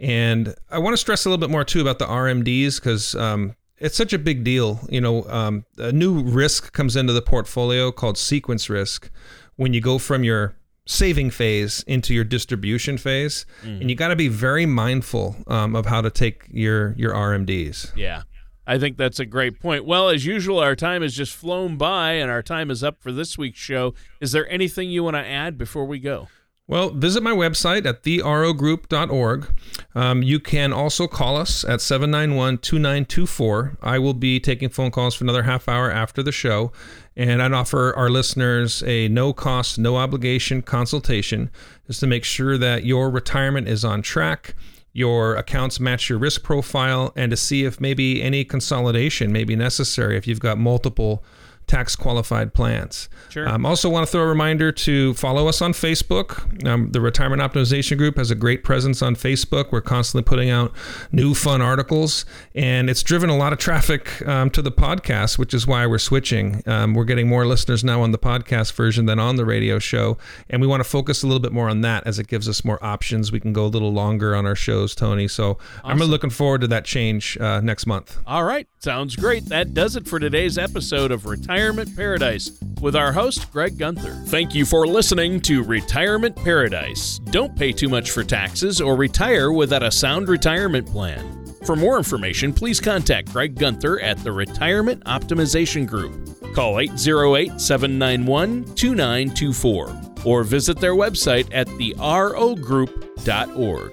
And 0.00 0.54
I 0.70 0.78
want 0.78 0.94
to 0.94 0.98
stress 0.98 1.24
a 1.24 1.28
little 1.28 1.40
bit 1.40 1.50
more 1.50 1.64
too 1.64 1.80
about 1.80 1.98
the 1.98 2.06
RMDs 2.06 2.80
because 2.80 3.14
um, 3.14 3.54
it's 3.78 3.96
such 3.96 4.12
a 4.12 4.18
big 4.18 4.42
deal. 4.42 4.80
You 4.88 5.00
know, 5.00 5.24
um, 5.24 5.64
a 5.78 5.92
new 5.92 6.22
risk 6.22 6.72
comes 6.72 6.96
into 6.96 7.12
the 7.12 7.22
portfolio 7.22 7.92
called 7.92 8.18
sequence 8.18 8.68
risk 8.68 9.10
when 9.56 9.72
you 9.72 9.80
go 9.80 9.98
from 9.98 10.24
your 10.24 10.56
saving 10.86 11.30
phase 11.30 11.82
into 11.86 12.14
your 12.14 12.24
distribution 12.24 12.98
phase, 12.98 13.46
mm. 13.62 13.80
and 13.80 13.90
you 13.90 13.96
got 13.96 14.08
to 14.08 14.16
be 14.16 14.28
very 14.28 14.66
mindful 14.66 15.36
um, 15.46 15.74
of 15.74 15.86
how 15.86 16.00
to 16.00 16.10
take 16.10 16.46
your 16.50 16.94
your 16.96 17.12
RMDs. 17.12 17.94
Yeah. 17.96 18.22
I 18.66 18.78
think 18.78 18.96
that's 18.96 19.20
a 19.20 19.26
great 19.26 19.60
point. 19.60 19.84
Well, 19.84 20.08
as 20.08 20.24
usual, 20.24 20.58
our 20.58 20.74
time 20.74 21.02
has 21.02 21.14
just 21.14 21.34
flown 21.34 21.76
by 21.76 22.12
and 22.12 22.30
our 22.30 22.42
time 22.42 22.70
is 22.70 22.82
up 22.82 22.98
for 22.98 23.12
this 23.12 23.36
week's 23.36 23.58
show. 23.58 23.92
Is 24.22 24.32
there 24.32 24.48
anything 24.50 24.88
you 24.88 25.04
want 25.04 25.16
to 25.16 25.26
add 25.26 25.58
before 25.58 25.84
we 25.84 25.98
go? 25.98 26.28
Well, 26.66 26.88
visit 26.88 27.22
my 27.22 27.32
website 27.32 27.84
at 27.84 28.02
therogroup.org. 28.04 29.54
Um, 29.94 30.22
you 30.22 30.40
can 30.40 30.72
also 30.72 31.06
call 31.06 31.36
us 31.36 31.62
at 31.62 31.82
791 31.82 32.56
2924. 32.58 33.76
I 33.82 33.98
will 33.98 34.14
be 34.14 34.40
taking 34.40 34.70
phone 34.70 34.90
calls 34.90 35.14
for 35.14 35.24
another 35.24 35.42
half 35.42 35.68
hour 35.68 35.90
after 35.90 36.22
the 36.22 36.32
show, 36.32 36.72
and 37.16 37.42
I'd 37.42 37.52
offer 37.52 37.94
our 37.96 38.10
listeners 38.10 38.82
a 38.86 39.08
no 39.08 39.32
cost, 39.32 39.78
no 39.78 39.96
obligation 39.96 40.62
consultation 40.62 41.50
just 41.86 42.00
to 42.00 42.06
make 42.06 42.24
sure 42.24 42.58
that 42.58 42.84
your 42.84 43.10
retirement 43.10 43.68
is 43.68 43.84
on 43.84 44.02
track, 44.02 44.54
your 44.92 45.36
accounts 45.36 45.78
match 45.78 46.08
your 46.08 46.18
risk 46.18 46.42
profile, 46.42 47.12
and 47.16 47.30
to 47.30 47.36
see 47.36 47.64
if 47.64 47.80
maybe 47.80 48.22
any 48.22 48.44
consolidation 48.44 49.32
may 49.32 49.44
be 49.44 49.56
necessary 49.56 50.16
if 50.16 50.26
you've 50.26 50.40
got 50.40 50.58
multiple 50.58 51.24
tax 51.66 51.96
qualified 51.96 52.54
plans. 52.54 53.08
Sure. 53.30 53.48
Um, 53.48 53.66
also, 53.66 53.88
want 53.88 54.06
to 54.06 54.10
throw 54.12 54.22
a 54.22 54.26
reminder 54.26 54.70
to 54.72 55.14
follow 55.14 55.48
us 55.48 55.62
on 55.62 55.72
Facebook. 55.72 56.66
Um, 56.66 56.90
the 56.90 57.00
Retirement 57.00 57.42
Optimization 57.42 57.96
Group 57.96 58.16
has 58.16 58.30
a 58.30 58.34
great 58.34 58.64
presence 58.64 59.02
on 59.02 59.16
Facebook. 59.16 59.72
We're 59.72 59.80
constantly 59.80 60.22
putting 60.28 60.50
out 60.50 60.72
new 61.12 61.34
fun 61.34 61.60
articles, 61.60 62.24
and 62.54 62.88
it's 62.88 63.02
driven 63.02 63.30
a 63.30 63.36
lot 63.36 63.52
of 63.52 63.58
traffic 63.58 64.26
um, 64.26 64.50
to 64.50 64.62
the 64.62 64.72
podcast, 64.72 65.38
which 65.38 65.54
is 65.54 65.66
why 65.66 65.86
we're 65.86 65.98
switching. 65.98 66.62
Um, 66.66 66.94
we're 66.94 67.04
getting 67.04 67.28
more 67.28 67.46
listeners 67.46 67.82
now 67.82 68.02
on 68.02 68.12
the 68.12 68.18
podcast 68.18 68.72
version 68.74 69.06
than 69.06 69.18
on 69.18 69.36
the 69.36 69.44
radio 69.44 69.78
show, 69.78 70.18
and 70.50 70.60
we 70.60 70.66
want 70.66 70.82
to 70.82 70.88
focus 70.88 71.22
a 71.22 71.26
little 71.26 71.40
bit 71.40 71.52
more 71.52 71.68
on 71.68 71.80
that 71.80 72.06
as 72.06 72.18
it 72.18 72.28
gives 72.28 72.48
us 72.48 72.64
more 72.64 72.82
options. 72.84 73.32
We 73.32 73.40
can 73.40 73.52
go 73.52 73.64
a 73.64 73.68
little 73.68 73.92
longer 73.92 74.34
on 74.34 74.46
our 74.46 74.56
shows, 74.56 74.94
Tony. 74.94 75.28
So 75.28 75.52
awesome. 75.52 75.80
I'm 75.84 75.98
really 75.98 76.10
looking 76.10 76.30
forward 76.30 76.60
to 76.60 76.66
that 76.68 76.84
change 76.84 77.38
uh, 77.38 77.60
next 77.60 77.86
month. 77.86 78.18
All 78.26 78.44
right. 78.44 78.68
Sounds 78.80 79.16
great. 79.16 79.46
That 79.46 79.72
does 79.72 79.96
it 79.96 80.06
for 80.06 80.18
today's 80.18 80.58
episode 80.58 81.10
of 81.10 81.24
Retirement 81.54 81.94
Paradise 81.94 82.50
with 82.80 82.96
our 82.96 83.12
host, 83.12 83.52
Greg 83.52 83.78
Gunther. 83.78 84.24
Thank 84.26 84.56
you 84.56 84.66
for 84.66 84.88
listening 84.88 85.38
to 85.42 85.62
Retirement 85.62 86.34
Paradise. 86.34 87.20
Don't 87.30 87.56
pay 87.56 87.70
too 87.70 87.88
much 87.88 88.10
for 88.10 88.24
taxes 88.24 88.80
or 88.80 88.96
retire 88.96 89.52
without 89.52 89.84
a 89.84 89.90
sound 89.92 90.28
retirement 90.28 90.84
plan. 90.84 91.46
For 91.64 91.76
more 91.76 91.96
information, 91.96 92.52
please 92.52 92.80
contact 92.80 93.32
Greg 93.32 93.54
Gunther 93.54 94.00
at 94.00 94.18
the 94.24 94.32
Retirement 94.32 95.04
Optimization 95.04 95.86
Group. 95.86 96.12
Call 96.56 96.80
808 96.80 97.60
791 97.60 98.64
2924 98.74 100.02
or 100.24 100.42
visit 100.42 100.80
their 100.80 100.96
website 100.96 101.46
at 101.52 101.68
therogroup.org. 101.68 103.92